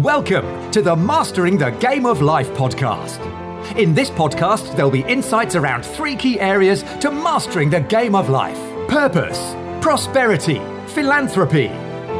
Welcome 0.00 0.72
to 0.72 0.82
the 0.82 0.96
Mastering 0.96 1.56
the 1.56 1.70
Game 1.70 2.04
of 2.04 2.20
Life 2.20 2.50
podcast. 2.54 3.20
In 3.76 3.94
this 3.94 4.10
podcast, 4.10 4.74
there'll 4.74 4.90
be 4.90 5.04
insights 5.04 5.54
around 5.54 5.84
three 5.84 6.16
key 6.16 6.40
areas 6.40 6.82
to 6.98 7.12
mastering 7.12 7.70
the 7.70 7.78
game 7.78 8.16
of 8.16 8.28
life 8.28 8.58
purpose, 8.88 9.54
prosperity, 9.80 10.58
philanthropy. 10.88 11.70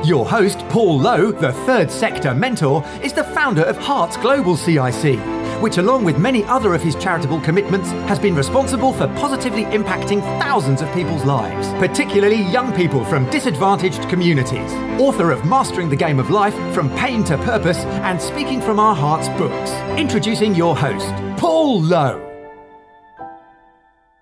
Your 0.05 0.25
host, 0.25 0.61
Paul 0.69 1.01
Lowe, 1.01 1.33
the 1.33 1.53
third 1.67 1.91
sector 1.91 2.33
mentor, 2.33 2.85
is 3.03 3.13
the 3.13 3.25
founder 3.25 3.63
of 3.63 3.77
Hearts 3.77 4.17
Global 4.19 4.57
CIC, 4.57 5.19
which, 5.65 5.79
along 5.79 6.05
with 6.05 6.19
many 6.19 6.45
other 6.45 6.75
of 6.75 6.83
his 6.83 6.95
charitable 6.97 7.41
commitments, 7.41 7.89
has 8.07 8.19
been 8.19 8.35
responsible 8.35 8.93
for 8.93 9.07
positively 9.15 9.65
impacting 9.65 10.21
thousands 10.39 10.83
of 10.83 10.93
people's 10.93 11.25
lives, 11.25 11.69
particularly 11.79 12.43
young 12.53 12.71
people 12.75 13.03
from 13.03 13.25
disadvantaged 13.31 14.07
communities. 14.11 14.71
Author 15.01 15.31
of 15.31 15.47
Mastering 15.47 15.89
the 15.89 15.97
Game 15.97 16.19
of 16.19 16.29
Life 16.29 16.55
From 16.75 16.95
Pain 16.99 17.25
to 17.25 17.39
Purpose 17.39 17.79
and 17.79 18.21
Speaking 18.21 18.61
from 18.61 18.79
Our 18.79 18.95
Hearts 18.95 19.29
books. 19.39 19.71
Introducing 19.99 20.55
your 20.55 20.77
host, 20.77 21.09
Paul 21.39 21.81
Lowe. 21.81 22.21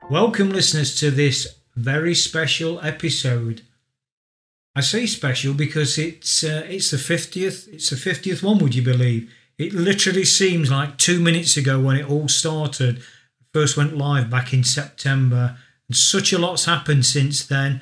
Welcome, 0.08 0.50
listeners, 0.50 0.94
to 1.00 1.10
this 1.10 1.58
very 1.74 2.14
special 2.14 2.80
episode. 2.82 3.62
I 4.76 4.80
say 4.80 5.06
special 5.06 5.54
because 5.54 5.98
it's 5.98 6.44
uh, 6.44 6.62
it's 6.68 6.92
the 6.92 6.98
fiftieth. 6.98 7.66
It's 7.72 7.90
the 7.90 7.96
fiftieth 7.96 8.44
one. 8.44 8.58
Would 8.58 8.76
you 8.76 8.82
believe? 8.82 9.28
It 9.62 9.72
literally 9.72 10.24
seems 10.24 10.70
like 10.70 10.98
two 10.98 11.20
minutes 11.20 11.56
ago 11.56 11.80
when 11.80 11.96
it 11.96 12.10
all 12.10 12.28
started. 12.28 13.02
First 13.52 13.76
went 13.76 13.96
live 13.96 14.28
back 14.28 14.52
in 14.52 14.64
September, 14.64 15.56
and 15.88 15.96
such 15.96 16.32
a 16.32 16.38
lot's 16.38 16.64
happened 16.64 17.06
since 17.06 17.46
then. 17.46 17.80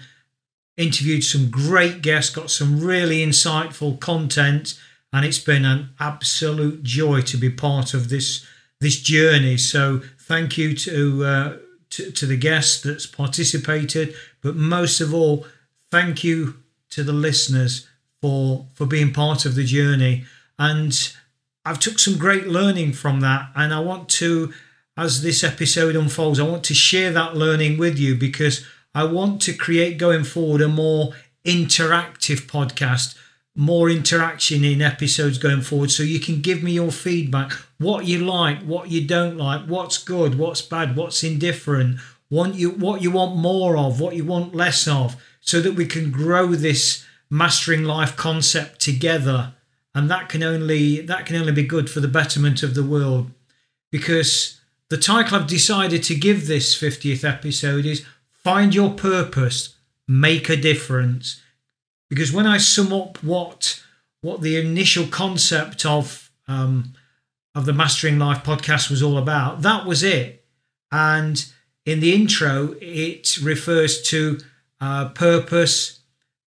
Interviewed 0.76 1.24
some 1.24 1.50
great 1.50 2.02
guests, 2.02 2.34
got 2.34 2.50
some 2.50 2.80
really 2.80 3.24
insightful 3.24 3.98
content, 3.98 4.78
and 5.12 5.24
it's 5.24 5.38
been 5.38 5.64
an 5.64 5.90
absolute 5.98 6.82
joy 6.82 7.20
to 7.22 7.36
be 7.36 7.50
part 7.50 7.94
of 7.94 8.08
this 8.08 8.46
this 8.80 9.00
journey. 9.00 9.56
So 9.56 10.00
thank 10.18 10.58
you 10.58 10.74
to 10.76 11.24
uh, 11.24 11.56
to, 11.90 12.10
to 12.10 12.26
the 12.26 12.36
guests 12.36 12.82
that's 12.82 13.06
participated, 13.06 14.14
but 14.42 14.56
most 14.56 15.00
of 15.00 15.14
all, 15.14 15.46
thank 15.90 16.24
you 16.24 16.56
to 16.90 17.02
the 17.02 17.12
listeners 17.12 17.88
for 18.20 18.66
for 18.74 18.86
being 18.86 19.12
part 19.12 19.44
of 19.44 19.54
the 19.54 19.64
journey. 19.64 20.24
And 20.58 20.92
I've 21.64 21.80
took 21.80 21.98
some 21.98 22.16
great 22.16 22.46
learning 22.46 22.94
from 22.94 23.20
that, 23.20 23.50
and 23.54 23.74
I 23.74 23.80
want 23.80 24.08
to, 24.10 24.52
as 24.96 25.22
this 25.22 25.44
episode 25.44 25.94
unfolds, 25.94 26.40
I 26.40 26.44
want 26.44 26.64
to 26.64 26.74
share 26.74 27.12
that 27.12 27.36
learning 27.36 27.76
with 27.76 27.98
you 27.98 28.14
because 28.14 28.66
I 28.94 29.04
want 29.04 29.42
to 29.42 29.52
create 29.52 29.98
going 29.98 30.24
forward 30.24 30.62
a 30.62 30.68
more 30.68 31.12
interactive 31.44 32.46
podcast, 32.46 33.14
more 33.54 33.90
interaction 33.90 34.64
in 34.64 34.80
episodes 34.80 35.36
going 35.36 35.60
forward, 35.60 35.90
so 35.90 36.02
you 36.02 36.18
can 36.18 36.40
give 36.40 36.62
me 36.62 36.72
your 36.72 36.90
feedback, 36.90 37.52
what 37.78 38.06
you 38.06 38.24
like, 38.24 38.62
what 38.62 38.90
you 38.90 39.06
don't 39.06 39.36
like, 39.36 39.66
what's 39.66 39.98
good, 39.98 40.38
what's 40.38 40.62
bad, 40.62 40.96
what's 40.96 41.22
indifferent, 41.22 42.00
what 42.30 42.54
you 42.54 42.70
what 42.70 43.02
you 43.02 43.10
want 43.10 43.36
more 43.36 43.76
of, 43.76 44.00
what 44.00 44.16
you 44.16 44.24
want 44.24 44.54
less 44.54 44.88
of, 44.88 45.16
so 45.40 45.60
that 45.60 45.74
we 45.74 45.84
can 45.84 46.10
grow 46.10 46.46
this 46.48 47.04
mastering 47.28 47.84
life 47.84 48.16
concept 48.16 48.80
together 48.80 49.54
and 49.94 50.10
that 50.10 50.28
can 50.28 50.42
only 50.42 51.00
that 51.00 51.26
can 51.26 51.36
only 51.36 51.52
be 51.52 51.64
good 51.64 51.90
for 51.90 52.00
the 52.00 52.08
betterment 52.08 52.62
of 52.62 52.74
the 52.74 52.84
world 52.84 53.30
because 53.90 54.60
the 54.88 54.96
title 54.96 55.36
I've 55.36 55.46
decided 55.46 56.02
to 56.04 56.14
give 56.14 56.46
this 56.46 56.80
50th 56.80 57.24
episode 57.24 57.86
is 57.86 58.04
find 58.30 58.74
your 58.74 58.90
purpose 58.90 59.76
make 60.08 60.48
a 60.48 60.56
difference 60.56 61.40
because 62.08 62.32
when 62.32 62.46
I 62.46 62.58
sum 62.58 62.92
up 62.92 63.22
what 63.22 63.82
what 64.20 64.42
the 64.42 64.56
initial 64.56 65.06
concept 65.06 65.86
of 65.86 66.30
um, 66.46 66.92
of 67.54 67.66
the 67.66 67.72
Mastering 67.72 68.18
Life 68.18 68.44
podcast 68.44 68.90
was 68.90 69.02
all 69.02 69.18
about, 69.18 69.62
that 69.62 69.86
was 69.86 70.02
it. 70.02 70.44
And 70.92 71.44
in 71.84 72.00
the 72.00 72.14
intro, 72.14 72.76
it 72.80 73.38
refers 73.42 74.02
to 74.02 74.38
uh, 74.80 75.08
purpose, 75.10 75.99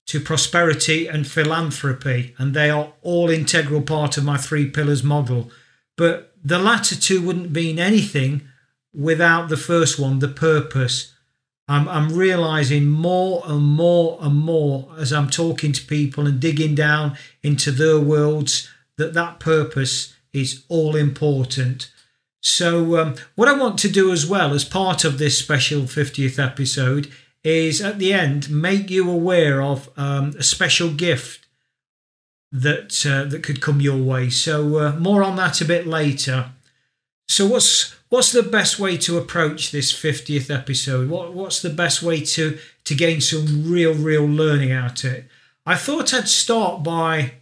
to 0.07 0.19
prosperity 0.19 1.07
and 1.07 1.25
philanthropy, 1.25 2.35
and 2.37 2.53
they 2.53 2.69
are 2.69 2.93
all 3.01 3.29
integral 3.29 3.81
part 3.81 4.17
of 4.17 4.23
my 4.23 4.37
three 4.37 4.69
pillars 4.69 5.03
model. 5.03 5.49
But 5.95 6.33
the 6.43 6.59
latter 6.59 6.95
two 6.95 7.21
wouldn't 7.21 7.51
mean 7.51 7.79
anything 7.79 8.47
without 8.93 9.49
the 9.49 9.57
first 9.57 9.99
one, 9.99 10.19
the 10.19 10.27
purpose. 10.27 11.13
I'm, 11.67 11.87
I'm 11.87 12.13
realizing 12.13 12.87
more 12.87 13.41
and 13.45 13.63
more 13.63 14.17
and 14.21 14.35
more 14.35 14.89
as 14.97 15.13
I'm 15.13 15.29
talking 15.29 15.71
to 15.71 15.85
people 15.85 16.27
and 16.27 16.39
digging 16.39 16.75
down 16.75 17.17
into 17.41 17.71
their 17.71 17.99
worlds 17.99 18.69
that 18.97 19.13
that 19.13 19.39
purpose 19.39 20.13
is 20.33 20.65
all 20.67 20.95
important. 20.95 21.89
So, 22.41 22.97
um, 22.99 23.15
what 23.35 23.47
I 23.47 23.53
want 23.53 23.79
to 23.79 23.89
do 23.89 24.11
as 24.11 24.25
well 24.25 24.53
as 24.53 24.65
part 24.65 25.05
of 25.05 25.17
this 25.17 25.39
special 25.39 25.83
50th 25.83 26.43
episode 26.45 27.09
is 27.43 27.81
at 27.81 27.99
the 27.99 28.13
end 28.13 28.49
make 28.49 28.89
you 28.89 29.09
aware 29.09 29.61
of 29.61 29.89
um, 29.97 30.33
a 30.37 30.43
special 30.43 30.89
gift 30.89 31.45
that 32.51 33.05
uh, 33.05 33.27
that 33.29 33.43
could 33.43 33.61
come 33.61 33.81
your 33.81 33.97
way. 33.97 34.29
So 34.29 34.77
uh, 34.77 34.91
more 34.93 35.23
on 35.23 35.35
that 35.37 35.59
a 35.59 35.65
bit 35.65 35.87
later. 35.87 36.51
So 37.27 37.47
what's 37.47 37.95
what's 38.09 38.31
the 38.31 38.43
best 38.43 38.79
way 38.79 38.95
to 38.97 39.17
approach 39.17 39.71
this 39.71 39.91
50th 39.91 40.53
episode? 40.53 41.09
What 41.09 41.33
what's 41.33 41.61
the 41.61 41.69
best 41.69 42.03
way 42.03 42.21
to 42.21 42.57
to 42.85 42.95
gain 42.95 43.21
some 43.21 43.69
real 43.69 43.93
real 43.93 44.25
learning 44.25 44.71
out 44.71 45.03
of 45.03 45.13
it? 45.13 45.25
I 45.65 45.75
thought 45.75 46.13
I'd 46.13 46.27
start 46.27 46.83
by 46.83 47.33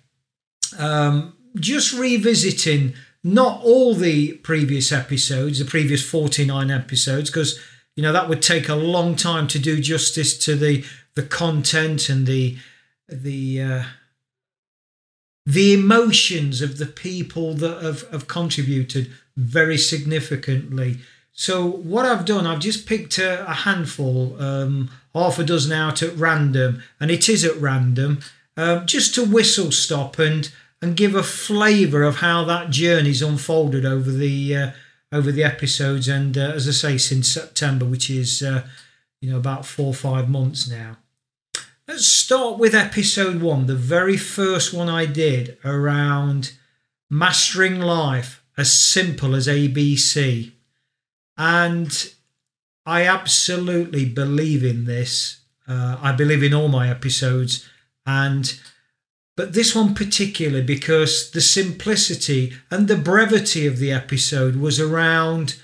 um, 0.77 1.33
just 1.55 1.93
revisiting 1.93 2.93
not 3.23 3.61
all 3.63 3.93
the 3.93 4.33
previous 4.37 4.91
episodes, 4.91 5.59
the 5.59 5.65
previous 5.65 6.07
49 6.07 6.71
episodes, 6.71 7.29
because 7.29 7.59
you 7.95 8.03
know 8.03 8.13
that 8.13 8.29
would 8.29 8.41
take 8.41 8.69
a 8.69 8.75
long 8.75 9.15
time 9.15 9.47
to 9.47 9.59
do 9.59 9.81
justice 9.81 10.37
to 10.45 10.55
the 10.55 10.83
the 11.15 11.23
content 11.23 12.09
and 12.09 12.25
the 12.25 12.57
the 13.07 13.61
uh, 13.61 13.83
the 15.45 15.73
emotions 15.73 16.61
of 16.61 16.77
the 16.77 16.85
people 16.85 17.53
that 17.55 17.81
have, 17.81 18.09
have 18.11 18.27
contributed 18.27 19.11
very 19.35 19.77
significantly. 19.77 20.99
So 21.33 21.65
what 21.65 22.05
I've 22.05 22.25
done, 22.25 22.45
I've 22.45 22.59
just 22.59 22.85
picked 22.85 23.17
a, 23.17 23.49
a 23.49 23.53
handful, 23.53 24.41
um, 24.41 24.91
half 25.13 25.39
a 25.39 25.43
dozen 25.43 25.71
out 25.71 26.03
at 26.03 26.15
random, 26.15 26.83
and 26.99 27.09
it 27.09 27.27
is 27.27 27.43
at 27.43 27.55
random, 27.57 28.19
um, 28.57 28.85
just 28.85 29.15
to 29.15 29.25
whistle 29.25 29.71
stop 29.71 30.19
and 30.19 30.51
and 30.83 30.97
give 30.97 31.13
a 31.13 31.23
flavour 31.23 32.01
of 32.01 32.17
how 32.17 32.43
that 32.43 32.71
journey's 32.71 33.21
unfolded 33.21 33.85
over 33.85 34.11
the 34.11 34.55
uh, 34.55 34.71
over 35.11 35.31
the 35.31 35.43
episodes, 35.43 36.07
and 36.07 36.37
uh, 36.37 36.51
as 36.55 36.67
I 36.67 36.71
say, 36.71 36.97
since 36.97 37.27
September, 37.27 37.85
which 37.85 38.09
is 38.09 38.41
uh, 38.41 38.67
you 39.19 39.29
know 39.29 39.37
about 39.37 39.65
four 39.65 39.87
or 39.87 39.93
five 39.93 40.29
months 40.29 40.69
now. 40.69 40.97
Let's 41.87 42.07
start 42.07 42.57
with 42.57 42.73
episode 42.73 43.41
one, 43.41 43.65
the 43.65 43.75
very 43.75 44.15
first 44.15 44.73
one 44.73 44.87
I 44.87 45.05
did 45.05 45.57
around 45.65 46.53
mastering 47.09 47.79
life 47.79 48.43
as 48.57 48.71
simple 48.71 49.35
as 49.35 49.47
ABC, 49.47 50.51
and 51.37 52.13
I 52.85 53.03
absolutely 53.03 54.05
believe 54.05 54.63
in 54.63 54.85
this. 54.85 55.41
Uh, 55.67 55.97
I 56.01 56.11
believe 56.11 56.43
in 56.43 56.53
all 56.53 56.67
my 56.67 56.89
episodes, 56.89 57.67
and 58.05 58.57
but 59.35 59.53
this 59.53 59.73
one 59.73 59.93
particularly 59.93 60.63
because 60.63 61.31
the 61.31 61.41
simplicity 61.41 62.53
and 62.69 62.87
the 62.87 62.97
brevity 62.97 63.65
of 63.65 63.77
the 63.77 63.91
episode 63.91 64.55
was 64.55 64.79
around, 64.79 65.55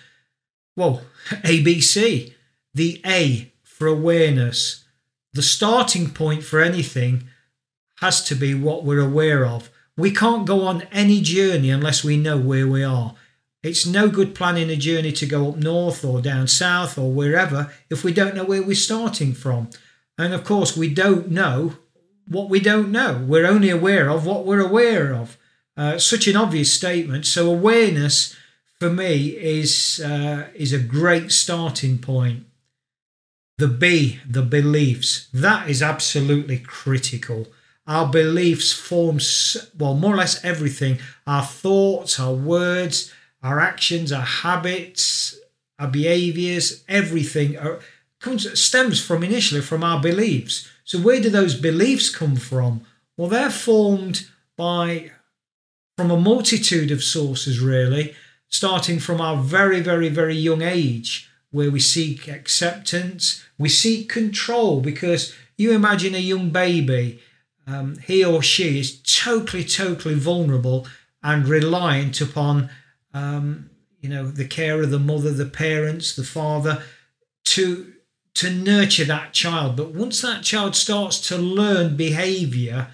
well, 0.75 1.01
ABC, 1.29 2.33
the 2.73 3.01
A 3.05 3.51
for 3.63 3.87
awareness. 3.87 4.85
The 5.33 5.43
starting 5.43 6.09
point 6.09 6.43
for 6.43 6.61
anything 6.61 7.25
has 7.99 8.23
to 8.23 8.35
be 8.35 8.53
what 8.53 8.83
we're 8.83 8.99
aware 8.99 9.45
of. 9.45 9.69
We 9.95 10.11
can't 10.11 10.47
go 10.47 10.65
on 10.65 10.83
any 10.91 11.21
journey 11.21 11.69
unless 11.69 12.03
we 12.03 12.17
know 12.17 12.37
where 12.37 12.67
we 12.67 12.83
are. 12.83 13.15
It's 13.63 13.85
no 13.85 14.07
good 14.09 14.33
planning 14.33 14.69
a 14.69 14.75
journey 14.75 15.11
to 15.13 15.25
go 15.25 15.49
up 15.49 15.57
north 15.57 16.05
or 16.05 16.21
down 16.21 16.47
south 16.47 16.97
or 16.97 17.11
wherever 17.11 17.71
if 17.89 18.03
we 18.03 18.13
don't 18.13 18.35
know 18.35 18.45
where 18.45 18.63
we're 18.63 18.75
starting 18.75 19.33
from. 19.33 19.69
And 20.17 20.33
of 20.33 20.43
course, 20.43 20.77
we 20.77 20.93
don't 20.93 21.29
know 21.29 21.77
what 22.27 22.49
we 22.49 22.59
don't 22.59 22.91
know. 22.91 23.23
We're 23.25 23.47
only 23.47 23.69
aware 23.69 24.09
of 24.09 24.25
what 24.25 24.45
we're 24.45 24.65
aware 24.65 25.13
of. 25.13 25.37
Uh, 25.75 25.97
such 25.99 26.27
an 26.27 26.35
obvious 26.35 26.73
statement. 26.73 27.25
So 27.25 27.51
awareness 27.51 28.35
for 28.79 28.89
me 28.89 29.29
is 29.37 30.01
uh, 30.03 30.47
is 30.55 30.73
a 30.73 30.79
great 30.79 31.31
starting 31.31 31.97
point. 31.99 32.45
The 33.57 33.67
B, 33.67 34.19
the 34.27 34.43
beliefs, 34.43 35.27
that 35.33 35.69
is 35.69 35.81
absolutely 35.81 36.59
critical. 36.59 37.47
Our 37.87 38.07
beliefs 38.07 38.73
form, 38.73 39.19
well, 39.77 39.95
more 39.95 40.13
or 40.13 40.17
less 40.17 40.43
everything 40.43 40.99
our 41.25 41.43
thoughts, 41.43 42.19
our 42.19 42.33
words, 42.33 43.13
our 43.41 43.59
actions, 43.59 44.11
our 44.11 44.21
habits, 44.21 45.39
our 45.79 45.87
behaviors, 45.87 46.83
everything 46.87 47.57
are, 47.57 47.79
comes, 48.19 48.59
stems 48.59 49.01
from 49.01 49.23
initially 49.23 49.61
from 49.61 49.83
our 49.83 50.01
beliefs. 50.01 50.69
So, 50.87 50.97
where 50.99 51.19
do 51.19 51.29
those 51.29 51.53
beliefs 51.53 52.09
come 52.09 52.37
from? 52.37 52.85
Well, 53.17 53.27
they're 53.27 53.51
formed 53.51 54.25
by 54.55 55.11
from 55.97 56.09
a 56.09 56.19
multitude 56.19 56.91
of 56.91 57.03
sources, 57.03 57.59
really, 57.59 58.15
starting 58.47 58.97
from 58.97 59.19
our 59.19 59.35
very, 59.35 59.81
very, 59.81 60.07
very 60.07 60.35
young 60.35 60.61
age, 60.61 61.29
where 61.51 61.69
we 61.69 61.81
seek 61.81 62.29
acceptance, 62.29 63.43
we 63.57 63.67
seek 63.67 64.07
control, 64.07 64.79
because 64.79 65.35
you 65.57 65.73
imagine 65.73 66.15
a 66.15 66.19
young 66.19 66.51
baby, 66.51 67.19
um, 67.67 67.97
he 67.97 68.23
or 68.23 68.41
she 68.41 68.79
is 68.79 69.01
totally, 69.01 69.65
totally 69.65 70.15
vulnerable 70.15 70.87
and 71.21 71.49
reliant 71.49 72.21
upon, 72.21 72.69
um, 73.13 73.69
you 73.99 74.07
know, 74.07 74.25
the 74.25 74.47
care 74.47 74.81
of 74.81 74.91
the 74.91 74.99
mother, 74.99 75.31
the 75.31 75.45
parents, 75.45 76.15
the 76.15 76.23
father, 76.23 76.81
to 77.43 77.91
to 78.37 78.51
nurture 78.51 79.05
that 79.05 79.33
child. 79.33 79.75
But 79.75 79.93
once 79.93 80.21
that 80.21 80.43
child 80.43 80.75
starts 80.75 81.19
to 81.29 81.37
learn 81.37 81.95
behavior, 81.95 82.87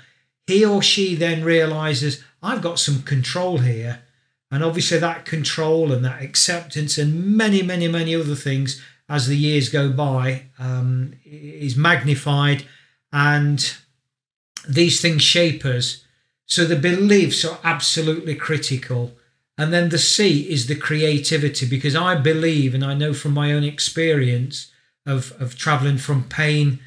he 0.47 0.65
or 0.65 0.81
she 0.81 1.15
then 1.15 1.43
realizes, 1.43 2.23
I've 2.41 2.61
got 2.61 2.79
some 2.79 3.01
control 3.03 3.59
here. 3.59 4.03
And 4.51 4.63
obviously, 4.63 4.99
that 4.99 5.25
control 5.25 5.91
and 5.91 6.05
that 6.05 6.21
acceptance 6.21 6.97
and 6.97 7.37
many, 7.37 7.61
many, 7.61 7.87
many 7.87 8.15
other 8.15 8.35
things 8.35 8.81
as 9.09 9.27
the 9.27 9.37
years 9.37 9.69
go 9.69 9.91
by 9.91 10.43
um, 10.59 11.13
is 11.25 11.75
magnified. 11.75 12.65
And 13.11 13.75
these 14.67 15.01
things 15.01 15.21
shape 15.21 15.65
us. 15.65 16.05
So 16.45 16.65
the 16.65 16.75
beliefs 16.75 17.43
are 17.43 17.59
absolutely 17.63 18.35
critical. 18.35 19.13
And 19.57 19.73
then 19.73 19.89
the 19.89 19.97
C 19.97 20.49
is 20.49 20.67
the 20.67 20.75
creativity, 20.75 21.67
because 21.67 21.95
I 21.95 22.15
believe, 22.15 22.73
and 22.73 22.83
I 22.83 22.93
know 22.93 23.13
from 23.13 23.33
my 23.33 23.51
own 23.51 23.63
experience, 23.63 24.71
of, 25.05 25.33
of 25.39 25.57
traveling 25.57 25.97
from 25.97 26.23
pain 26.23 26.79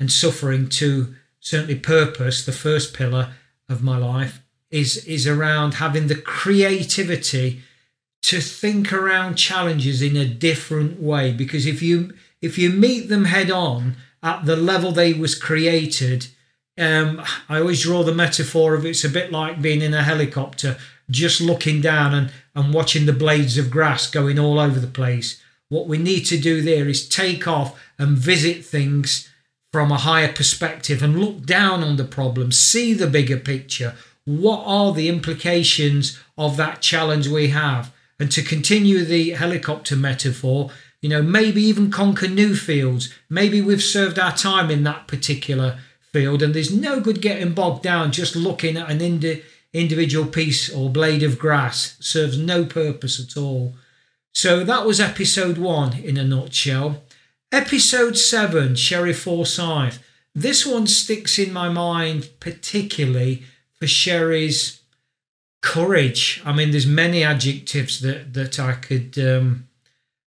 and 0.00 0.10
suffering 0.10 0.68
to 0.68 1.14
certainly 1.40 1.76
purpose, 1.76 2.44
the 2.44 2.52
first 2.52 2.94
pillar 2.94 3.34
of 3.68 3.82
my 3.82 3.98
life, 3.98 4.42
is, 4.70 5.04
is 5.04 5.26
around 5.26 5.74
having 5.74 6.06
the 6.06 6.14
creativity 6.14 7.62
to 8.22 8.40
think 8.40 8.92
around 8.92 9.34
challenges 9.34 10.00
in 10.00 10.16
a 10.16 10.24
different 10.24 11.00
way. 11.00 11.32
Because 11.32 11.66
if 11.66 11.82
you 11.82 12.14
if 12.40 12.58
you 12.58 12.70
meet 12.70 13.08
them 13.08 13.26
head 13.26 13.50
on 13.50 13.96
at 14.22 14.44
the 14.44 14.56
level 14.56 14.92
they 14.92 15.12
was 15.12 15.34
created, 15.34 16.28
um, 16.78 17.22
I 17.48 17.58
always 17.58 17.82
draw 17.82 18.02
the 18.02 18.14
metaphor 18.14 18.74
of 18.74 18.86
it's 18.86 19.04
a 19.04 19.08
bit 19.08 19.30
like 19.30 19.62
being 19.62 19.82
in 19.82 19.94
a 19.94 20.02
helicopter, 20.02 20.76
just 21.10 21.40
looking 21.40 21.80
down 21.80 22.14
and, 22.14 22.32
and 22.54 22.72
watching 22.72 23.06
the 23.06 23.12
blades 23.12 23.58
of 23.58 23.70
grass 23.70 24.10
going 24.10 24.38
all 24.38 24.58
over 24.58 24.80
the 24.80 24.86
place. 24.86 25.41
What 25.72 25.88
we 25.88 25.96
need 25.96 26.26
to 26.26 26.36
do 26.36 26.60
there 26.60 26.86
is 26.86 27.08
take 27.08 27.48
off 27.48 27.82
and 27.98 28.18
visit 28.18 28.62
things 28.62 29.30
from 29.72 29.90
a 29.90 29.96
higher 29.96 30.30
perspective 30.30 31.02
and 31.02 31.18
look 31.18 31.46
down 31.46 31.82
on 31.82 31.96
the 31.96 32.04
problem, 32.04 32.52
see 32.52 32.92
the 32.92 33.06
bigger 33.06 33.38
picture. 33.38 33.94
What 34.26 34.62
are 34.66 34.92
the 34.92 35.08
implications 35.08 36.20
of 36.36 36.58
that 36.58 36.82
challenge 36.82 37.26
we 37.26 37.48
have? 37.48 37.90
And 38.20 38.30
to 38.32 38.42
continue 38.42 39.02
the 39.02 39.30
helicopter 39.30 39.96
metaphor, 39.96 40.68
you 41.00 41.08
know, 41.08 41.22
maybe 41.22 41.62
even 41.62 41.90
conquer 41.90 42.28
new 42.28 42.54
fields. 42.54 43.10
Maybe 43.30 43.62
we've 43.62 43.82
served 43.82 44.18
our 44.18 44.36
time 44.36 44.70
in 44.70 44.84
that 44.84 45.08
particular 45.08 45.78
field, 46.00 46.42
and 46.42 46.52
there's 46.52 46.70
no 46.70 47.00
good 47.00 47.22
getting 47.22 47.54
bogged 47.54 47.82
down 47.82 48.12
just 48.12 48.36
looking 48.36 48.76
at 48.76 48.90
an 48.90 49.00
indi- 49.00 49.42
individual 49.72 50.26
piece 50.26 50.70
or 50.70 50.90
blade 50.90 51.22
of 51.22 51.38
grass. 51.38 51.96
Serves 51.98 52.36
no 52.36 52.66
purpose 52.66 53.18
at 53.18 53.40
all. 53.40 53.74
So 54.32 54.64
that 54.64 54.86
was 54.86 55.00
episode 55.00 55.58
one 55.58 55.98
in 55.98 56.16
a 56.16 56.24
nutshell. 56.24 57.02
Episode 57.50 58.16
seven, 58.16 58.74
Sherry 58.74 59.12
Forsyth. 59.12 60.02
This 60.34 60.64
one 60.64 60.86
sticks 60.86 61.38
in 61.38 61.52
my 61.52 61.68
mind 61.68 62.30
particularly 62.40 63.42
for 63.78 63.86
Sherry's 63.86 64.80
courage. 65.60 66.42
I 66.44 66.52
mean, 66.52 66.70
there's 66.70 66.86
many 66.86 67.22
adjectives 67.22 68.00
that 68.00 68.32
that 68.32 68.58
I 68.58 68.72
could 68.72 69.18
um, 69.18 69.68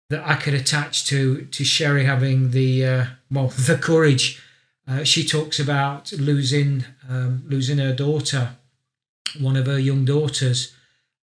that 0.09 0.27
I 0.27 0.37
could 0.37 0.55
attach 0.55 1.05
to 1.06 1.45
to 1.45 1.65
Sherry 1.65 2.05
having 2.05 2.53
the 2.53 2.87
uh, 2.87 3.05
well 3.31 3.49
the 3.67 3.77
courage. 3.77 4.43
Uh, 4.88 5.05
she 5.05 5.25
talks 5.25 5.61
about 5.61 6.12
losing 6.12 6.85
um, 7.09 7.45
losing 7.47 7.79
her 7.79 7.93
daughter, 7.95 8.56
one 9.38 9.56
of 9.56 9.67
her 9.67 9.79
young 9.79 10.05
daughters. 10.05 10.75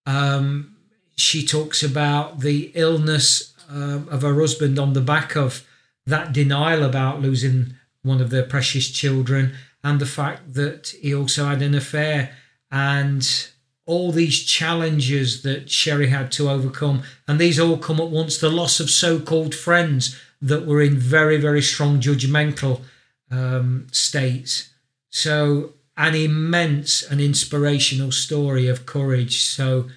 Um, 0.06 0.76
she 1.20 1.46
talks 1.46 1.82
about 1.82 2.40
the 2.40 2.72
illness 2.74 3.54
uh, 3.70 4.00
of 4.08 4.22
her 4.22 4.40
husband 4.40 4.78
on 4.78 4.92
the 4.92 5.00
back 5.00 5.36
of 5.36 5.66
that 6.06 6.32
denial 6.32 6.82
about 6.82 7.20
losing 7.20 7.74
one 8.02 8.20
of 8.20 8.30
their 8.30 8.42
precious 8.42 8.88
children 8.88 9.52
and 9.84 10.00
the 10.00 10.06
fact 10.06 10.54
that 10.54 10.94
he 11.00 11.14
also 11.14 11.46
had 11.46 11.62
an 11.62 11.74
affair 11.74 12.36
and 12.70 13.48
all 13.86 14.12
these 14.12 14.44
challenges 14.44 15.42
that 15.42 15.70
Sherry 15.70 16.08
had 16.08 16.30
to 16.32 16.48
overcome. 16.48 17.02
And 17.26 17.40
these 17.40 17.58
all 17.58 17.76
come 17.76 18.00
at 18.00 18.10
once 18.10 18.38
the 18.38 18.50
loss 18.50 18.78
of 18.78 18.90
so 18.90 19.18
called 19.18 19.54
friends 19.54 20.18
that 20.40 20.64
were 20.64 20.80
in 20.80 20.96
very, 20.96 21.38
very 21.38 21.62
strong 21.62 22.00
judgmental 22.00 22.82
um, 23.30 23.88
states. 23.90 24.70
So, 25.10 25.74
an 25.96 26.14
immense 26.14 27.02
and 27.02 27.20
inspirational 27.20 28.12
story 28.12 28.68
of 28.68 28.86
courage. 28.86 29.42
So, 29.42 29.88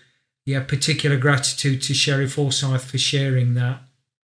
yeah, 0.46 0.62
particular 0.62 1.18
gratitude 1.18 1.82
to 1.84 1.94
Sherry 1.94 2.28
Forsyth 2.28 2.86
for 2.86 2.98
sharing 2.98 3.54
that. 3.54 3.82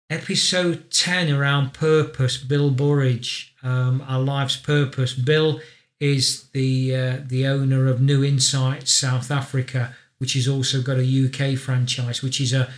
Episode 0.09 0.91
10 0.91 1.33
around 1.33 1.73
purpose, 1.73 2.37
Bill 2.37 2.71
Burridge, 2.71 3.55
um, 3.63 4.05
our 4.07 4.21
life's 4.21 4.57
purpose. 4.57 5.15
Bill 5.15 5.61
is 5.99 6.45
the 6.53 6.95
uh, 6.95 7.17
the 7.27 7.47
owner 7.47 7.89
of 7.89 8.01
New 8.01 8.23
Insights 8.23 8.93
South 8.93 9.31
Africa, 9.31 9.97
which 10.19 10.35
has 10.35 10.47
also 10.47 10.81
got 10.81 10.99
a 10.99 11.27
UK 11.27 11.59
franchise, 11.59 12.23
which 12.23 12.41
is 12.41 12.53
a, 12.53 12.69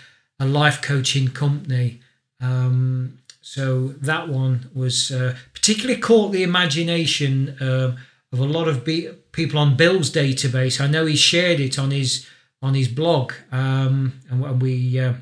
a 0.41 0.47
life 0.47 0.81
coaching 0.81 1.29
company. 1.29 2.01
Um, 2.41 3.19
so 3.43 3.89
that 3.89 4.29
one 4.29 4.71
was 4.75 5.11
uh, 5.11 5.37
particularly 5.53 6.01
caught 6.01 6.33
the 6.33 6.43
imagination 6.43 7.57
uh, 7.61 7.97
of 8.33 8.39
a 8.39 8.45
lot 8.45 8.69
of 8.69 8.85
people 9.33 9.59
on 9.59 9.77
Bill's 9.77 10.11
database. 10.11 10.81
I 10.81 10.87
know 10.87 11.07
he 11.07 11.17
shared 11.17 11.61
it 11.61 11.79
on 11.79 11.91
his 11.91 12.27
on 12.63 12.75
his 12.75 12.89
blog, 12.89 13.33
um, 13.53 14.21
and 14.31 14.61
we 14.61 14.99
uh, 14.99 15.15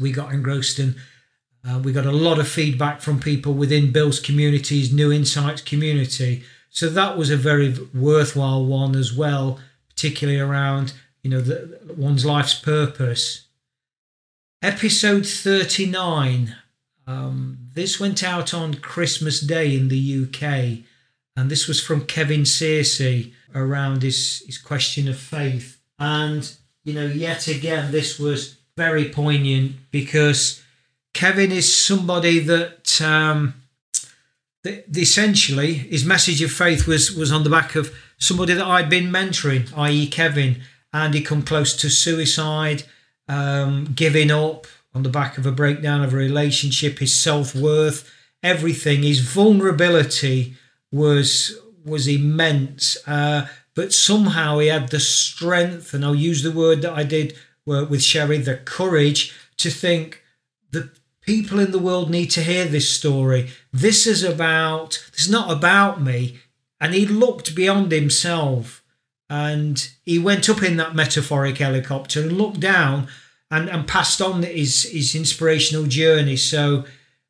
we 0.00 0.12
got 0.12 0.32
engrossed 0.32 0.78
in. 0.78 0.96
Uh, 1.68 1.80
we 1.80 1.92
got 1.92 2.06
a 2.06 2.12
lot 2.12 2.38
of 2.38 2.46
feedback 2.46 3.00
from 3.00 3.18
people 3.18 3.52
within 3.52 3.90
Bill's 3.90 4.20
communities, 4.20 4.92
New 4.92 5.10
Insights 5.10 5.62
community. 5.62 6.44
So 6.70 6.88
that 6.90 7.18
was 7.18 7.28
a 7.28 7.36
very 7.36 7.74
worthwhile 7.92 8.64
one 8.64 8.94
as 8.94 9.12
well, 9.12 9.58
particularly 9.88 10.38
around 10.38 10.92
you 11.22 11.30
know 11.30 11.40
the, 11.40 11.80
one's 11.96 12.24
life's 12.24 12.54
purpose. 12.54 13.48
Episode 14.62 15.26
thirty 15.26 15.86
nine. 15.86 16.56
Um, 17.06 17.58
this 17.74 18.00
went 18.00 18.24
out 18.24 18.52
on 18.52 18.74
Christmas 18.74 19.40
Day 19.40 19.76
in 19.76 19.88
the 19.88 20.24
UK, 20.24 20.84
and 21.36 21.50
this 21.50 21.68
was 21.68 21.80
from 21.80 22.06
Kevin 22.06 22.42
Searcy 22.42 23.32
around 23.54 24.02
his, 24.02 24.42
his 24.46 24.58
question 24.58 25.08
of 25.08 25.16
faith. 25.16 25.75
And, 25.98 26.50
you 26.84 26.92
know, 26.92 27.06
yet 27.06 27.48
again, 27.48 27.92
this 27.92 28.18
was 28.18 28.56
very 28.76 29.08
poignant 29.08 29.76
because 29.90 30.62
Kevin 31.14 31.50
is 31.50 31.74
somebody 31.74 32.38
that, 32.40 33.00
um, 33.00 33.54
that 34.62 34.84
essentially 34.96 35.74
his 35.74 36.04
message 36.04 36.42
of 36.42 36.52
faith 36.52 36.86
was, 36.86 37.14
was 37.14 37.32
on 37.32 37.44
the 37.44 37.50
back 37.50 37.74
of 37.74 37.94
somebody 38.18 38.54
that 38.54 38.66
I'd 38.66 38.90
been 38.90 39.06
mentoring, 39.06 39.72
i.e., 39.76 40.06
Kevin. 40.08 40.62
And 40.92 41.14
he 41.14 41.22
come 41.22 41.42
close 41.42 41.74
to 41.76 41.90
suicide, 41.90 42.84
um, 43.28 43.92
giving 43.94 44.30
up 44.30 44.66
on 44.94 45.02
the 45.02 45.10
back 45.10 45.36
of 45.36 45.44
a 45.44 45.52
breakdown 45.52 46.02
of 46.02 46.14
a 46.14 46.16
relationship, 46.16 46.98
his 46.98 47.14
self 47.14 47.54
worth, 47.54 48.10
everything. 48.42 49.02
His 49.02 49.20
vulnerability 49.20 50.54
was 50.90 51.58
was 51.84 52.08
immense. 52.08 52.96
Uh, 53.06 53.46
but 53.76 53.92
somehow 53.92 54.58
he 54.58 54.66
had 54.66 54.88
the 54.88 54.98
strength, 54.98 55.94
and 55.94 56.04
I'll 56.04 56.14
use 56.14 56.42
the 56.42 56.50
word 56.50 56.82
that 56.82 56.94
I 56.94 57.04
did 57.04 57.36
with 57.66 58.02
Sherry, 58.02 58.38
the 58.38 58.56
courage 58.56 59.32
to 59.58 59.70
think 59.70 60.22
the 60.70 60.90
people 61.20 61.58
in 61.58 61.72
the 61.72 61.78
world 61.78 62.10
need 62.10 62.30
to 62.30 62.42
hear 62.42 62.64
this 62.64 62.88
story. 62.88 63.50
This 63.72 64.06
is 64.06 64.22
about, 64.22 65.04
this 65.12 65.24
is 65.24 65.30
not 65.30 65.50
about 65.50 66.00
me. 66.00 66.38
And 66.80 66.94
he 66.94 67.06
looked 67.06 67.54
beyond 67.54 67.90
himself 67.92 68.82
and 69.28 69.88
he 70.04 70.18
went 70.18 70.48
up 70.48 70.62
in 70.62 70.76
that 70.76 70.94
metaphoric 70.94 71.58
helicopter 71.58 72.22
and 72.22 72.32
looked 72.32 72.60
down 72.60 73.08
and, 73.50 73.68
and 73.68 73.88
passed 73.88 74.22
on 74.22 74.42
his, 74.42 74.84
his 74.84 75.14
inspirational 75.14 75.86
journey. 75.86 76.36
So 76.36 76.84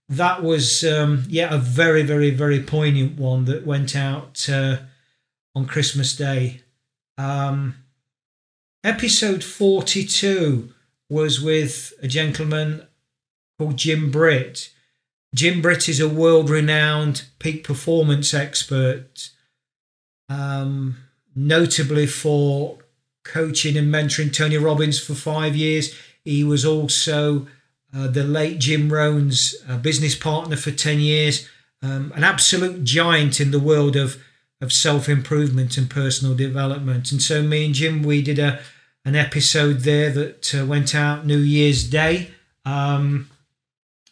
that 0.08 0.42
was, 0.42 0.84
um, 0.84 1.24
yeah, 1.28 1.54
a 1.54 1.58
very, 1.58 2.02
very, 2.02 2.30
very 2.30 2.60
poignant 2.60 3.18
one 3.18 3.46
that 3.46 3.66
went 3.66 3.96
out. 3.96 4.46
Uh, 4.48 4.78
on 5.56 5.64
Christmas 5.64 6.14
Day. 6.14 6.60
Um, 7.16 7.76
episode 8.84 9.42
42 9.42 10.68
was 11.08 11.40
with 11.40 11.94
a 12.02 12.06
gentleman 12.06 12.86
called 13.58 13.78
Jim 13.78 14.10
Britt. 14.10 14.70
Jim 15.34 15.62
Britt 15.62 15.88
is 15.88 15.98
a 15.98 16.10
world 16.10 16.50
renowned 16.50 17.24
peak 17.38 17.64
performance 17.64 18.34
expert, 18.34 19.30
um, 20.28 20.98
notably 21.34 22.06
for 22.06 22.78
coaching 23.24 23.78
and 23.78 23.92
mentoring 23.92 24.32
Tony 24.32 24.58
Robbins 24.58 25.00
for 25.00 25.14
five 25.14 25.56
years. 25.56 25.94
He 26.22 26.44
was 26.44 26.66
also 26.66 27.46
uh, 27.96 28.08
the 28.08 28.24
late 28.24 28.58
Jim 28.58 28.92
Rohn's 28.92 29.54
uh, 29.66 29.78
business 29.78 30.14
partner 30.14 30.56
for 30.56 30.70
10 30.70 31.00
years, 31.00 31.48
um, 31.82 32.12
an 32.14 32.24
absolute 32.24 32.84
giant 32.84 33.40
in 33.40 33.52
the 33.52 33.60
world 33.60 33.96
of, 33.96 34.22
of 34.60 34.72
self 34.72 35.08
improvement 35.08 35.76
and 35.76 35.90
personal 35.90 36.34
development. 36.34 37.12
And 37.12 37.20
so, 37.20 37.42
me 37.42 37.66
and 37.66 37.74
Jim, 37.74 38.02
we 38.02 38.22
did 38.22 38.38
a, 38.38 38.60
an 39.04 39.14
episode 39.14 39.80
there 39.80 40.10
that 40.10 40.54
uh, 40.54 40.64
went 40.64 40.94
out 40.94 41.26
New 41.26 41.38
Year's 41.38 41.88
Day 41.88 42.30
um, 42.64 43.30